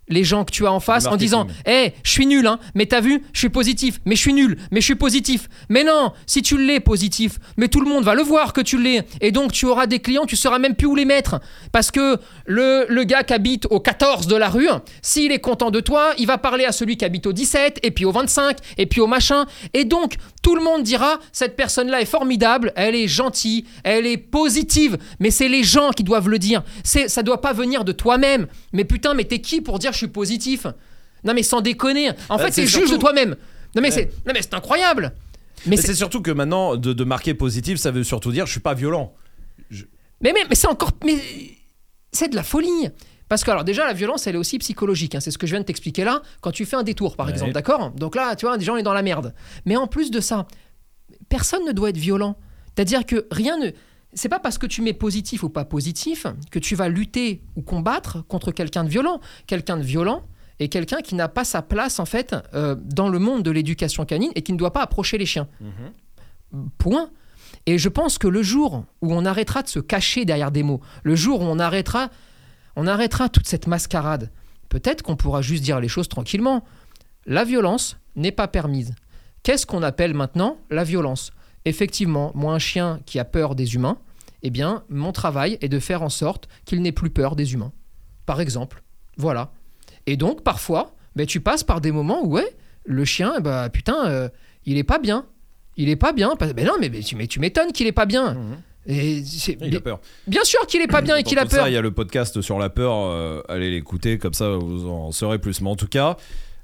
[0.09, 1.47] les gens que tu as en face en disant.
[1.67, 4.59] Hé, je suis nul, hein, mais t'as vu, je suis positif, mais je suis nul,
[4.71, 5.49] mais je suis positif.
[5.69, 8.81] Mais non, si tu l'es positif, mais tout le monde va le voir que tu
[8.81, 9.05] l'es.
[9.21, 11.41] Et donc tu auras des clients, tu sauras même plus où les mettre.
[11.73, 14.69] Parce que le, le gars qui habite au 14 de la rue,
[15.03, 17.91] s'il est content de toi, il va parler à celui qui habite au 17, et
[17.91, 19.47] puis au 25, et puis au machin.
[19.75, 24.17] Et donc tout le monde dira Cette personne-là est formidable, elle est gentille, elle est
[24.19, 24.97] positive.
[25.21, 26.63] Mais c'est les gens qui doivent le dire.
[26.85, 28.47] C'est, ça doit pas venir de toi-même.
[28.73, 30.67] Mais putain, mais t'es qui pour dire je suis positif?
[31.25, 32.11] Non mais sans déconner.
[32.29, 33.37] En Bah, fait, c'est juge de toi-même.
[33.75, 34.11] Non mais Ouais.
[34.13, 35.13] c'est, non mais c'est incroyable.
[35.67, 38.53] Mais Mais c'est, surtout que maintenant, de, de marquer positif, ça veut surtout dire je
[38.53, 39.13] suis pas violent.
[40.21, 41.17] mais, mais, mais c'est encore, mais
[42.13, 42.89] c'est de la folie.
[43.29, 45.21] Parce que alors déjà la violence elle est aussi psychologique, hein.
[45.21, 46.23] c'est ce que je viens de t'expliquer là.
[46.41, 47.33] Quand tu fais un détour par Ouais.
[47.33, 47.91] exemple, d'accord?
[47.93, 49.35] Donc là tu vois des gens est dans la merde.
[49.67, 50.47] Mais en plus de ça,
[51.29, 52.37] personne ne doit être violent.
[52.75, 53.71] C'est-à-dire que rien ne,
[54.15, 57.63] c'est pas parce que tu mets positif ou pas positif que tu vas lutter ou
[57.63, 59.21] combattre contre quelqu'un de violent.
[59.47, 60.23] Quelqu'un de violent
[60.61, 64.05] est quelqu'un qui n'a pas sa place en fait euh, dans le monde de l'éducation
[64.05, 65.49] canine et qui ne doit pas approcher les chiens.
[66.79, 67.11] Point.
[67.67, 70.81] Et je pense que le jour où on arrêtera de se cacher derrière des mots,
[71.03, 72.09] le jour où on arrêtera,
[72.79, 74.31] on arrêtera toute cette mascarade,
[74.69, 76.65] peut-être qu'on pourra juste dire les choses tranquillement.
[77.27, 78.95] La violence n'est pas permise.
[79.43, 81.33] Qu'est-ce qu'on appelle maintenant la violence?
[81.65, 83.99] Effectivement, moi, un chien qui a peur des humains,
[84.45, 87.73] eh bien, mon travail est de faire en sorte qu'il n'ait plus peur des humains.
[88.27, 88.85] Par exemple.
[89.17, 89.51] Voilà.
[90.07, 94.07] Et donc, parfois, ben, tu passes par des moments où, ouais, le chien, ben, putain,
[94.07, 94.29] euh,
[94.67, 95.27] il est pas bien.
[95.77, 96.37] Il est pas bien.
[96.39, 98.37] Ben non, mais, tu m'étonnes qu'il est pas bien.
[98.91, 99.23] Et
[99.61, 100.01] Il a peur.
[100.27, 101.61] bien sûr qu'il est pas bien et qu'il a peur.
[101.65, 102.95] Ça, il y a le podcast sur la peur.
[102.97, 105.61] euh, allez l'écouter, comme ça vous en saurez plus.
[105.61, 106.17] Mais en tout cas,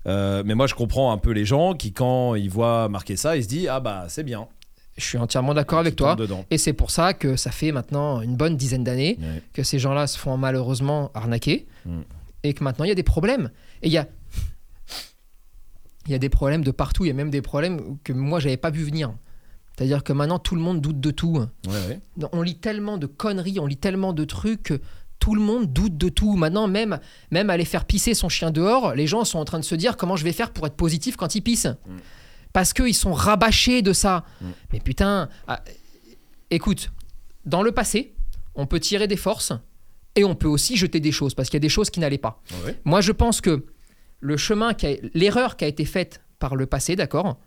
[0.06, 3.36] euh, mais moi je comprends un peu les gens qui, quand ils voient marquer ça,
[3.36, 4.48] ils se disent ah bah c'est bien.
[4.96, 6.14] Je suis entièrement d'accord avec toi.
[6.14, 6.44] dedans.
[6.50, 9.42] Et c'est pour ça que ça fait maintenant une bonne dizaine d'années Ouais.
[9.52, 12.00] que ces gens-là se font malheureusement arnaquer Mm.
[12.44, 13.50] et que maintenant il y a des problèmes.
[13.82, 14.06] Et il y a,
[16.06, 17.04] il y a des problèmes de partout.
[17.04, 19.12] Il y a même des problèmes que moi j'avais pas vu venir.
[19.76, 21.38] C'est-à-dire que maintenant tout le monde doute de tout.
[21.66, 22.28] Ouais, ouais.
[22.32, 24.80] On lit tellement de conneries, on lit tellement de trucs que
[25.18, 26.36] tout le monde doute de tout.
[26.36, 27.00] Maintenant, même,
[27.30, 29.96] même aller faire pisser son chien dehors, les gens sont en train de se dire
[29.96, 31.66] comment je vais faire pour être positif quand il pisse.
[32.52, 34.24] Parce qu'ils sont rabâchés de ça.
[34.40, 34.46] Mm.
[34.72, 35.62] Mais putain, ah,
[36.50, 36.92] écoute,
[37.46, 38.14] dans le passé,
[38.54, 39.52] on peut tirer des forces
[40.14, 42.18] et on peut aussi jeter des choses parce qu'il y a des choses qui n'allaient
[42.18, 42.42] pas.
[42.64, 42.78] Ouais.
[42.84, 43.64] Moi, je pense que
[44.20, 44.72] le chemin,
[45.14, 47.38] l'erreur qui a été faite par le passé, d'accord,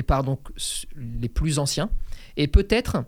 [0.00, 0.40] et par donc
[0.96, 1.90] les plus anciens,
[2.38, 3.04] et peut-être,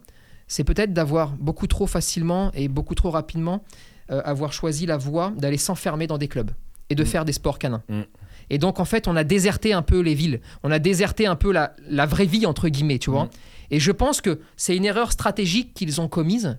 [0.47, 3.65] c'est peut-être d'avoir beaucoup trop facilement et beaucoup trop rapidement
[4.11, 6.51] euh, avoir choisi la voie d'aller s'enfermer dans des clubs
[6.91, 7.07] et de Mm.
[7.07, 7.83] faire des sports canins.
[7.89, 8.03] Mm.
[8.51, 11.37] Et donc, en fait, on a déserté un peu les villes, on a déserté un
[11.37, 13.25] peu la, la vraie vie, entre guillemets, tu vois.
[13.25, 13.31] Mm.
[13.71, 16.59] Et je pense que c'est une erreur stratégique qu'ils ont commise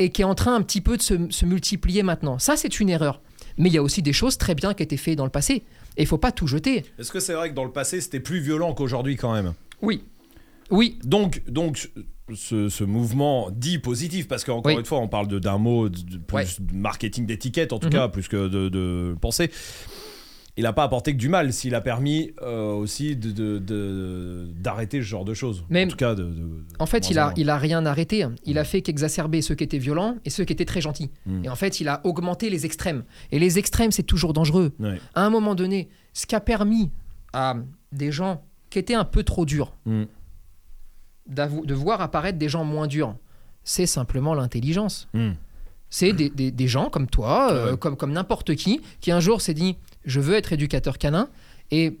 [0.00, 2.40] et qui est en train un petit peu de se, se multiplier maintenant.
[2.40, 3.20] Ça, c'est une erreur.
[3.58, 5.62] Mais il y a aussi des choses très bien qui étaient faites dans le passé.
[5.96, 6.84] Et il faut pas tout jeter.
[6.98, 9.52] Est-ce que c'est vrai que dans le passé c'était plus violent qu'aujourd'hui quand même?
[9.82, 10.04] Oui.
[10.70, 10.98] Oui.
[11.04, 11.90] Donc, donc
[12.34, 14.78] ce, ce mouvement dit positif, parce qu'encore Oui.
[14.78, 16.46] une fois, on parle de- d'un mot de, de plus Ouais.
[16.60, 17.92] de marketing d'étiquette, en tout Mhm.
[17.92, 19.50] cas, plus que de, de pensée.
[20.58, 24.48] Il n'a pas apporté que du mal, s'il a permis euh, aussi de- de- de-
[24.60, 25.64] d'arrêter ce genre de choses.
[25.70, 26.14] Mais- en tout cas,
[26.78, 28.26] En fait, il a, il a rien arrêté.
[28.44, 31.10] Il a fait qu'exacerber ceux qui étaient violents et ceux qui étaient très gentils.
[31.24, 31.44] Mm.
[31.46, 33.04] Et en fait, il a augmenté les extrêmes.
[33.30, 34.72] Et les extrêmes, c'est toujours dangereux.
[34.78, 35.00] Ouais.
[35.14, 36.90] À un moment donné, ce qui a permis
[37.32, 37.56] à
[37.90, 40.02] des gens qui étaient un peu trop durs Mm.
[41.30, 43.14] de voir apparaître des gens moins durs,
[43.64, 45.08] c'est simplement l'intelligence.
[45.14, 45.30] Mm.
[45.88, 47.76] C'est des, des- des gens comme toi, euh, Ouais.
[47.78, 51.28] comme, comme n'importe qui, qui un jour s'est dit je veux être éducateur canin.
[51.70, 51.98] Et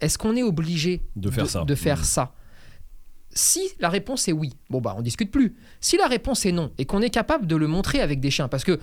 [0.00, 1.64] est-ce qu'on est obligé De faire ça.
[1.64, 2.04] de faire Mm.
[2.04, 2.34] ça?
[3.34, 5.56] Si la réponse est oui, bon bah on discute plus.
[5.80, 8.46] Si la réponse est non et qu'on est capable de le montrer avec des chiens,
[8.46, 8.78] parce que euh,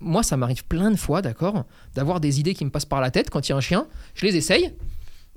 [0.00, 1.64] moi ça m'arrive plein de fois, d'accord,
[1.94, 3.86] d'avoir des idées qui me passent par la tête quand il y a un chien,
[4.14, 4.74] je les essaye.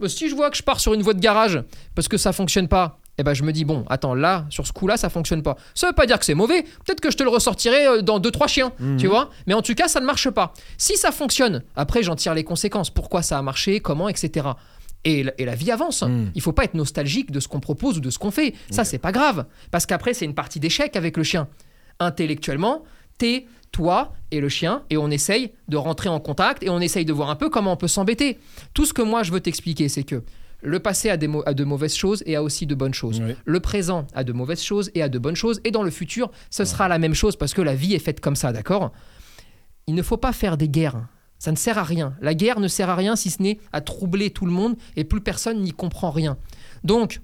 [0.02, 1.64] Euh, Si je vois que je pars sur une voie de garage
[1.96, 4.72] parce que ça fonctionne pas, eh ben je me dis bon, attends, là, sur ce
[4.74, 5.56] coup-là, ça fonctionne pas.
[5.76, 6.64] Ça veut pas dire que c'est mauvais.
[6.86, 9.30] Peut-être que je te le ressortirai euh, dans deux trois chiens, tu vois.
[9.46, 10.54] Mais en tout cas, ça ne marche pas.
[10.78, 12.90] Si ça fonctionne, après j'en tire les conséquences.
[12.90, 14.48] Pourquoi ça a marché, comment, etc.
[15.06, 16.02] Et, la- et la vie avance.
[16.04, 16.32] Mm.
[16.36, 18.54] Il faut pas être nostalgique de ce qu'on propose ou de ce qu'on fait.
[18.70, 19.46] Ça, c'est pas grave.
[19.72, 21.48] Parce qu'après, c'est une partie d'échec avec le chien.
[22.00, 22.84] Intellectuellement,
[23.18, 27.06] t'es toi et le chien, et on essaye de rentrer en contact et on essaye
[27.06, 28.40] de voir un peu comment on peut s'embêter.
[28.74, 30.24] Tout ce que moi je veux t'expliquer, c'est que
[30.62, 33.22] le passé a, des a de mauvaises choses et a aussi de bonnes choses.
[33.26, 33.36] Oui.
[33.46, 35.62] Le présent a de mauvaises choses et a de bonnes choses.
[35.64, 38.20] Et dans le futur, ce sera la même chose parce que la vie est faite
[38.20, 38.92] comme ça, d'accord?
[39.88, 41.08] Il ne faut pas faire des guerres.
[41.38, 42.14] Ça ne sert à rien.
[42.22, 45.06] La guerre ne sert à rien si ce n'est à troubler tout le monde et
[45.06, 46.38] plus personne n'y comprend rien.
[46.84, 47.22] Donc,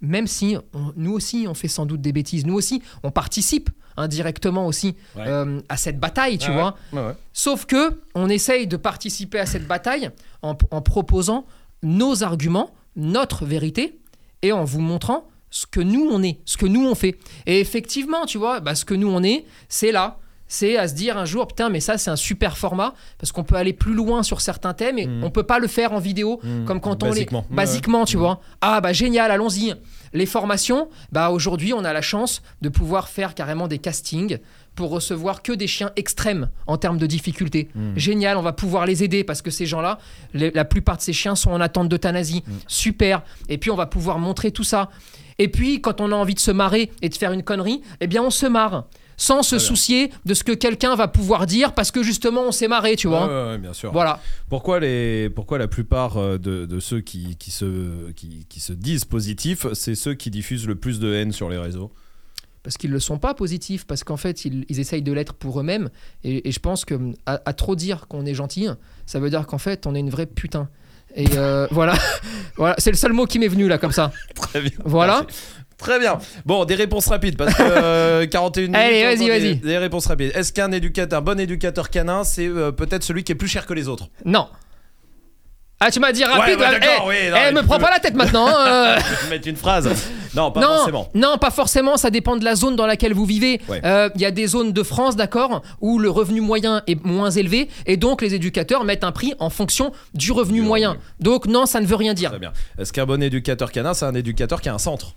[0.00, 3.70] même si on- nous aussi on fait sans doute des bêtises, nous aussi on participe
[3.96, 5.22] indirectement aussi Ouais.
[5.26, 6.76] euh, à cette bataille, tu Ah vois.
[6.92, 7.14] Ouais, ouais.
[7.32, 10.10] Sauf que on essaye de participer à cette bataille
[10.42, 11.46] en, en proposant
[11.82, 13.98] nos arguments, notre vérité,
[14.42, 17.16] et en vous montrant ce que nous on est, ce que nous on fait.
[17.46, 20.18] Et effectivement, tu vois, bah, ce que nous on est, c'est là.
[20.48, 23.42] C'est à se dire un jour, putain, mais ça c'est un super format, parce qu'on
[23.44, 26.40] peut aller plus loin sur certains thèmes et on peut pas le faire en vidéo,
[26.44, 26.66] Mhm.
[26.66, 27.44] comme quand Basiquement.
[27.48, 27.56] on les...
[27.56, 28.40] Basiquement, tu vois.
[28.60, 29.72] Ah bah génial, allons-y.
[30.12, 34.38] Les formations, bah aujourd'hui on a la chance de pouvoir faire carrément des castings
[34.74, 37.68] pour recevoir que des chiens extrêmes en termes de difficulté.
[37.96, 39.98] Génial, on va pouvoir les aider parce que ces gens-là,
[40.34, 42.42] la plupart de ces chiens sont en attente d'euthanasie.
[42.66, 43.22] Super.
[43.48, 44.90] Et puis on va pouvoir montrer tout ça.
[45.38, 48.06] Et puis quand on a envie de se marrer et de faire une connerie, eh
[48.06, 48.86] bien on se marre.
[49.18, 52.66] Sans se soucier de ce que quelqu'un va pouvoir dire parce que justement on s'est
[52.66, 53.26] marré, tu vois.
[53.26, 53.92] Ouais, ouais, ouais, bien sûr.
[53.92, 54.20] Voilà.
[54.48, 58.72] Pourquoi, les, pourquoi la plupart euh, de, de ceux qui, qui, se, qui, qui se
[58.72, 61.92] disent positifs, c'est ceux qui diffusent le plus de haine sur les réseaux?
[62.62, 65.34] Parce qu'ils ne le sont pas positifs, parce qu'en fait, ils, ils essayent de l'être
[65.34, 65.90] pour eux-mêmes.
[66.24, 66.94] Et, et je pense que
[67.26, 68.68] à, à trop dire qu'on est gentil,
[69.06, 70.68] ça veut dire qu'en fait, on est une vraie putain.
[71.14, 71.94] Et euh, voilà,
[72.56, 74.12] voilà, c'est le seul mot qui m'est venu là, comme ça.
[74.34, 74.70] Très bien.
[74.84, 75.22] Voilà.
[75.22, 75.42] Merci.
[75.78, 76.18] Très bien.
[76.46, 78.76] Bon, des réponses rapides parce que euh, 41 minutes.
[78.76, 79.56] Allez, vas-y, vas-y.
[79.56, 80.30] Des réponses rapides.
[80.32, 83.66] Est-ce qu'un éducateur, un bon éducateur canin, c'est euh, peut-être celui qui est plus cher
[83.66, 84.08] que les autres?
[84.24, 84.46] Non.
[85.84, 86.58] Ah, tu m'as dit rapide.
[86.58, 86.70] ouais, hein.
[86.78, 88.46] d'accord, Eh, oui, non, eh, mais me prends peux- pas la tête maintenant.
[88.48, 88.96] hein, euh.
[88.98, 89.88] Je vais mettre une phrase.
[90.34, 91.08] Non, pas non, forcément.
[91.14, 91.96] non, pas forcément.
[91.96, 93.60] Ça dépend de la zone dans laquelle vous vivez.
[93.68, 93.80] Ouais.
[93.84, 97.30] Euh, Il y a des zones de France, d'accord, où le revenu moyen est moins
[97.30, 100.90] élevé, et donc les éducateurs mettent un prix en fonction du revenu Du moyen.
[100.90, 101.04] revenu.
[101.20, 102.30] Donc non, ça ne veut rien dire.
[102.30, 102.52] Très bien.
[102.78, 105.14] Est-ce qu'un bon éducateur canin, c'est un éducateur qui a un centre?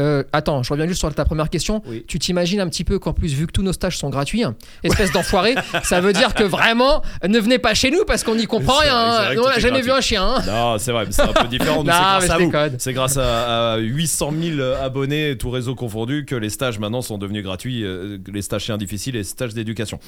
[0.00, 1.82] Euh, attends, je reviens juste sur ta première question.
[1.86, 2.04] Oui.
[2.06, 4.54] Tu t'imagines un petit peu qu'en plus, vu que tous nos stages sont gratuits, hein,
[4.82, 8.46] espèce d'enfoiré, ça veut dire que vraiment, ne venez pas chez nous parce qu'on n'y
[8.46, 8.96] comprend rien.
[8.96, 9.34] hein.
[9.38, 9.82] on n'a jamais gratuit.
[9.82, 10.26] vu un chien.
[10.26, 10.42] hein.
[10.46, 11.84] Non, c'est vrai, c'est un peu différent.
[12.78, 17.02] C'est grâce à à, à 800 000 abonnés, tout réseau confondu, que les stages maintenant
[17.02, 17.84] sont devenus gratuits.
[17.84, 19.98] euh, les stages chiens difficiles et les stages d'éducation.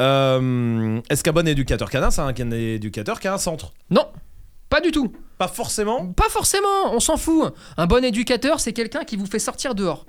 [0.00, 4.06] Euh, Est-ce qu'un bon éducateur canin, c'est un éducateur qui a un centre Non,
[4.70, 5.12] pas du tout.
[5.36, 6.06] Pas forcément.
[6.12, 7.52] Pas forcément, on s'en fout.
[7.76, 10.06] Un bon éducateur, c'est quelqu'un qui vous fait sortir dehors.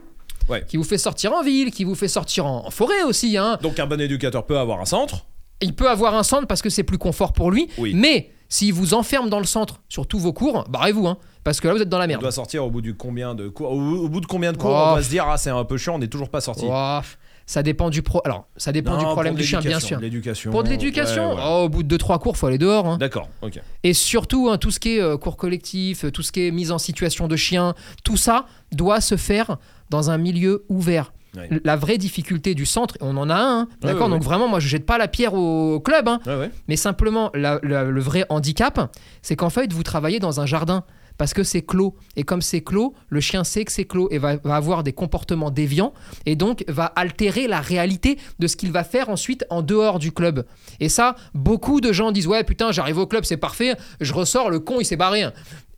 [0.49, 0.65] Ouais.
[0.65, 3.37] Qui vous fait sortir en ville, qui vous fait sortir en, en forêt aussi.
[3.37, 3.57] Hein.
[3.61, 5.25] Donc un bon éducateur peut avoir un centre.
[5.61, 7.69] Il peut avoir un centre parce que c'est plus confort pour lui.
[7.77, 7.93] Oui.
[7.95, 11.07] Mais s'il vous enferme dans le centre sur tous vos cours, barrez-vous.
[11.07, 12.21] Hein, parce que là, vous êtes dans la On merde.
[12.21, 14.87] doit sortir au bout du combien de cours Au, bout de combien de cours Oh.
[14.91, 16.65] on va se dire ah c'est un peu chiant, on n'est toujours pas sorti.
[16.65, 17.03] Ouah,
[17.51, 18.21] ça dépend du pro.
[18.23, 19.99] Alors, ça dépend du problème du chien, bien sûr.
[19.99, 20.51] L'éducation.
[20.51, 21.41] Pour de l'éducation, Ouais, ouais.
[21.45, 22.87] oh, au bout de 2-3 cours, faut aller dehors.
[22.87, 22.97] hein.
[22.97, 23.59] D'accord, ok.
[23.83, 26.51] Et surtout, hein, tout ce qui est euh, cours collectif, euh, tout ce qui est
[26.51, 27.75] mise en situation de chien,
[28.05, 29.57] tout ça doit se faire
[29.89, 31.11] dans un milieu ouvert.
[31.35, 31.49] Ouais.
[31.65, 34.69] La vraie difficulté du centre, on en a un, hein, d'accord Donc vraiment, moi, je
[34.69, 36.09] jette pas la pierre au club,
[36.69, 38.89] mais simplement, la- la- le vrai handicap,
[39.21, 40.83] c'est qu'en fait, vous travaillez dans un jardin
[41.17, 41.95] parce que c'est clos.
[42.15, 45.51] Et comme c'est clos, le chien sait que c'est clos et va, avoir des comportements
[45.51, 45.93] déviants
[46.25, 50.11] et donc va altérer la réalité de ce qu'il va faire ensuite en dehors du
[50.11, 50.45] club.
[50.79, 54.49] Et ça, beaucoup de gens disent Ouais, putain, j'arrive au club, c'est parfait, je ressors,
[54.49, 55.25] le con, il s'est barré.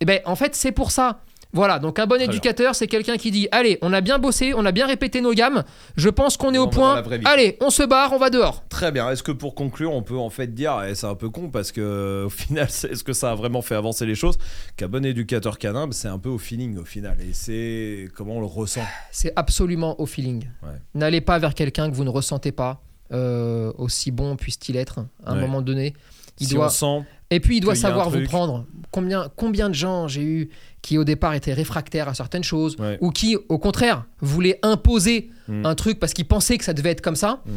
[0.00, 1.20] Et ben, en fait, c'est pour ça.
[1.54, 4.66] Voilà, donc un bon éducateur, c'est quelqu'un qui dit Allez, on a bien bossé, on
[4.66, 5.62] a bien répété nos gammes,
[5.96, 7.02] je pense qu'on est On au point.
[7.24, 8.64] Allez, on se barre, on va dehors.
[8.68, 9.08] Très bien.
[9.10, 11.70] Est-ce que pour conclure, on peut en fait dire, et c'est un peu con parce
[11.72, 14.36] que au final, c'est- est-ce que ça a vraiment fait avancer les choses
[14.76, 18.34] Qu'un bon éducateur canin, bah, c'est un peu au feeling au final, et c'est comment
[18.36, 18.82] on le ressent.
[19.12, 20.44] C'est absolument au feeling.
[20.64, 20.70] Ouais.
[20.94, 22.80] N'allez pas vers quelqu'un que vous ne ressentez pas,
[23.12, 25.40] euh, aussi bon puisse-t-il être, à un Ouais.
[25.42, 25.94] moment donné.
[26.40, 26.66] Il si doit...
[26.66, 28.66] on sent, Et puis il doit savoir vous prendre.
[28.90, 30.50] Combien, combien de gens j'ai eu
[30.82, 32.98] qui au départ étaient réfractaires à certaines choses, Ouais.
[33.00, 35.66] ou qui au contraire voulaient imposer Mm.
[35.66, 37.42] un truc parce qu'ils pensaient que ça devait être comme ça.
[37.46, 37.50] Mm.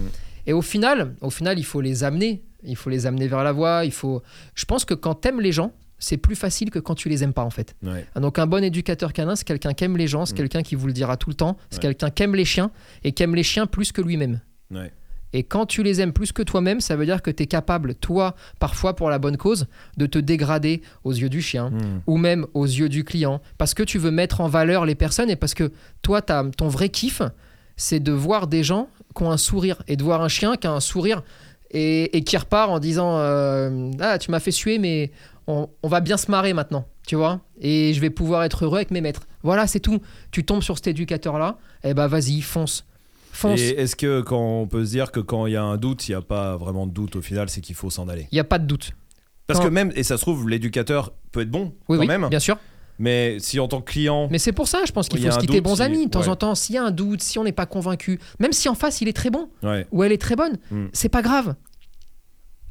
[0.48, 2.44] Et au final, au final, il faut les amener.
[2.64, 3.86] Il faut les amener vers la voie.
[3.86, 4.22] Il faut.
[4.56, 7.34] Je pense que quand t'aimes les gens, c'est plus facile que quand tu les aimes
[7.34, 7.76] pas en fait.
[7.84, 8.06] ouais.
[8.20, 10.38] Donc un bon éducateur canin, c'est quelqu'un qui aime les gens, c'est Mm.
[10.38, 11.82] quelqu'un qui vous le dira tout le temps, c'est Ouais.
[11.82, 12.72] quelqu'un qui aime les chiens
[13.04, 14.40] et qui aime les chiens plus que lui-même.
[15.34, 17.96] Et quand tu les aimes plus que toi-même, ça veut dire que tu es capable,
[17.96, 19.68] toi, parfois pour la bonne cause,
[19.98, 22.00] de te dégrader aux yeux du chien Hmm.
[22.08, 25.30] ou même aux yeux du client, parce que tu veux mettre en valeur les personnes
[25.30, 25.72] et parce que
[26.02, 27.22] toi, t'as- ton vrai kiff,
[27.76, 30.66] c'est de voir des gens qui ont un sourire et de voir un chien qui
[30.68, 31.24] a un sourire
[31.72, 35.12] et, et qui repart en disant euh, Ah, tu m'as fait suer, mais
[35.48, 38.78] on, on va bien se marrer maintenant, tu vois, et je vais pouvoir être heureux
[38.78, 39.28] avec mes maîtres.
[39.44, 40.00] Voilà, c'est tout.
[40.32, 42.86] Tu tombes sur cet éducateur-là, et bah vas-y, fonce.
[43.38, 43.60] Fonce.
[43.60, 46.08] Et est-ce que quand on peut se dire que quand il y a un doute,
[46.08, 48.28] il n'y a pas vraiment de doute au final, c'est qu'il faut s'en aller?
[48.32, 48.92] Il n'y a pas de doute.
[49.46, 52.08] Parce Quand- que même, et ça se trouve, l'éducateur peut être bon Oui, quand oui,
[52.08, 52.58] même, bien sûr.
[53.00, 55.38] mais si en tant que client, Mais c'est pour ça, je pense qu'il faut se
[55.40, 56.06] quitter bons amis.
[56.08, 56.30] De temps ouais.
[56.30, 58.76] en temps, s'il y a un doute, si on n'est pas convaincu, même si en
[58.76, 59.86] face il est très bon ouais.
[59.92, 60.88] ou elle est très bonne, Mm.
[60.94, 61.56] c'est pas grave.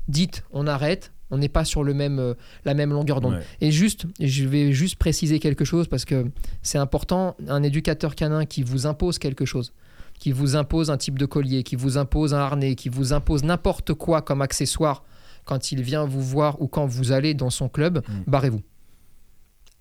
[0.09, 3.35] Dites, on arrête, on n'est pas sur le même, euh, la même longueur d'onde.
[3.35, 3.43] Ouais.
[3.61, 6.27] Et juste, je vais juste préciser quelque chose parce que
[6.63, 9.73] c'est important, un éducateur canin qui vous impose quelque chose,
[10.19, 13.45] qui vous impose un type de collier, qui vous impose un harnais, qui vous impose
[13.45, 15.03] n'importe quoi comme accessoire
[15.45, 18.13] quand il vient vous voir ou quand vous allez dans son club, Mm.
[18.27, 18.63] barrez-vous.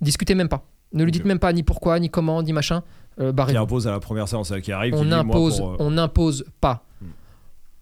[0.02, 0.66] Discutez même pas.
[0.94, 2.84] Ne lui dites même pas ni pourquoi, ni comment, ni machin.
[3.20, 3.60] Euh, qui barrez-vous.
[3.60, 6.84] impose à la première séance euh, qui arrive, On n'impose, euh, on n'impose pas.
[7.02, 7.06] Hmm.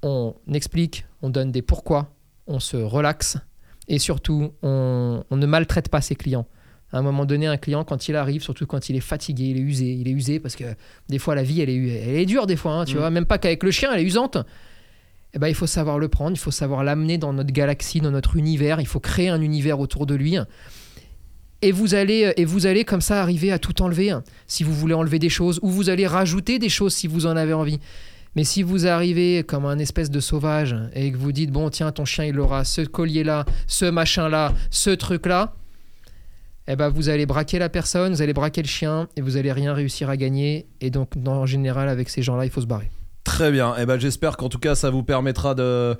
[0.03, 2.09] On explique, on donne des pourquoi,
[2.47, 3.37] on se relaxe
[3.87, 6.45] et surtout, on, on ne maltraite pas ses clients.
[6.93, 9.57] À un moment donné, un client, quand il arrive, surtout quand il est fatigué, il
[9.57, 10.63] est usé, il est usé parce que
[11.09, 12.99] des fois, la vie, elle est, elle est dure des fois, hein, tu Hmm.
[12.99, 14.37] vois, même pas qu'avec le chien, elle est usante.
[15.33, 18.11] Eh ben, il faut savoir le prendre, il faut savoir l'amener dans notre galaxie, dans
[18.11, 20.37] notre univers, il faut créer un univers autour de lui.
[21.63, 24.73] Et vous allez, et vous allez comme ça arriver à tout enlever, hein, si vous
[24.73, 27.79] voulez enlever des choses, ou vous allez rajouter des choses si vous en avez envie.
[28.35, 31.91] Mais si vous arrivez comme un espèce de sauvage et que vous dites, bon, tiens,
[31.91, 35.55] ton chien, il aura ce collier-là, ce machin-là, ce truc-là,
[36.67, 39.51] eh ben, vous allez braquer la personne, vous allez braquer le chien, et vous allez
[39.51, 40.67] rien réussir à gagner.
[40.81, 42.89] Et donc, dans- en général, avec ces gens-là, il faut se barrer.
[43.25, 43.75] Très bien.
[43.77, 45.95] Et ben j'espère qu'en tout cas ça vous permettra de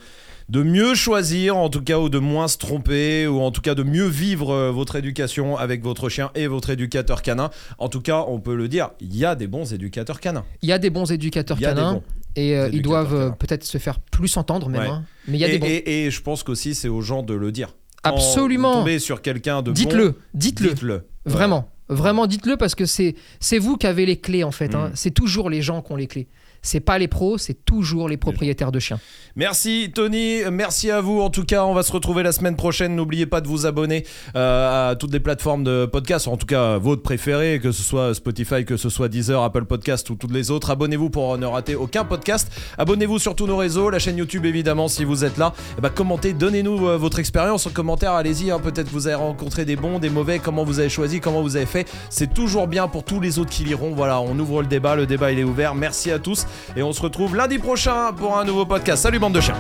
[0.50, 3.76] de mieux choisir en tout cas ou de moins se tromper ou en tout cas
[3.76, 7.50] de mieux vivre euh, votre éducation avec votre chien et votre éducateur canin.
[7.78, 10.44] En tout cas, on peut le dire, il y a des bons éducateurs canins.
[10.64, 12.02] Il y a des bons éducateurs canins,
[12.36, 14.82] et euh, ils doivent euh, peut-être se faire plus entendre même.
[14.82, 14.88] Ouais.
[14.90, 15.06] hein.
[15.30, 15.66] Mais il y a et, des bons.
[15.68, 17.70] et- et je pense qu'aussi c'est aux gens de le dire.
[18.04, 18.74] Absolument.
[18.74, 20.70] Vous tombez sur quelqu'un de bon, Dites-le, dites-le.
[20.70, 21.08] dites-le.
[21.26, 24.76] Vraiment, vraiment, dites-le parce que c'est c'est vous qui avez les clés en fait.
[24.76, 24.90] hein.
[24.90, 24.92] Mm.
[24.96, 26.28] C'est toujours les gens qui ont les clés.
[26.64, 29.00] C'est pas les pros, c'est toujours les propriétaires de chiens.
[29.36, 31.20] Merci Tony, merci à vous.
[31.20, 32.96] En tout cas, on va se retrouver la semaine prochaine.
[32.96, 34.06] N'oubliez pas de vous abonner
[34.36, 38.16] euh, à toutes les plateformes de podcast, en tout cas votre préféré, que ce soit
[38.16, 40.72] Spotify, que ce soit Deezer, Apple Podcast ou toutes les autres.
[40.72, 42.50] Abonnez-vous pour ne rater aucun podcast.
[42.78, 45.54] Abonnez-vous sur tous nos réseaux, la chaîne YouTube évidemment si vous êtes là.
[45.78, 48.14] Eh ben, commentez, donnez-nous euh, votre expérience en commentaire.
[48.14, 51.42] Allez-y, hein, peut-être vous avez rencontré des bons, des mauvais, comment vous avez choisi, comment
[51.42, 51.92] vous avez fait.
[52.10, 53.92] C'est toujours bien pour tous les autres qui liront.
[53.94, 55.76] Voilà, on ouvre le débat, le débat il est ouvert.
[55.76, 56.46] Merci à tous
[56.76, 59.04] et on se retrouve lundi prochain pour un nouveau podcast.
[59.04, 59.56] Salut bande de chiens.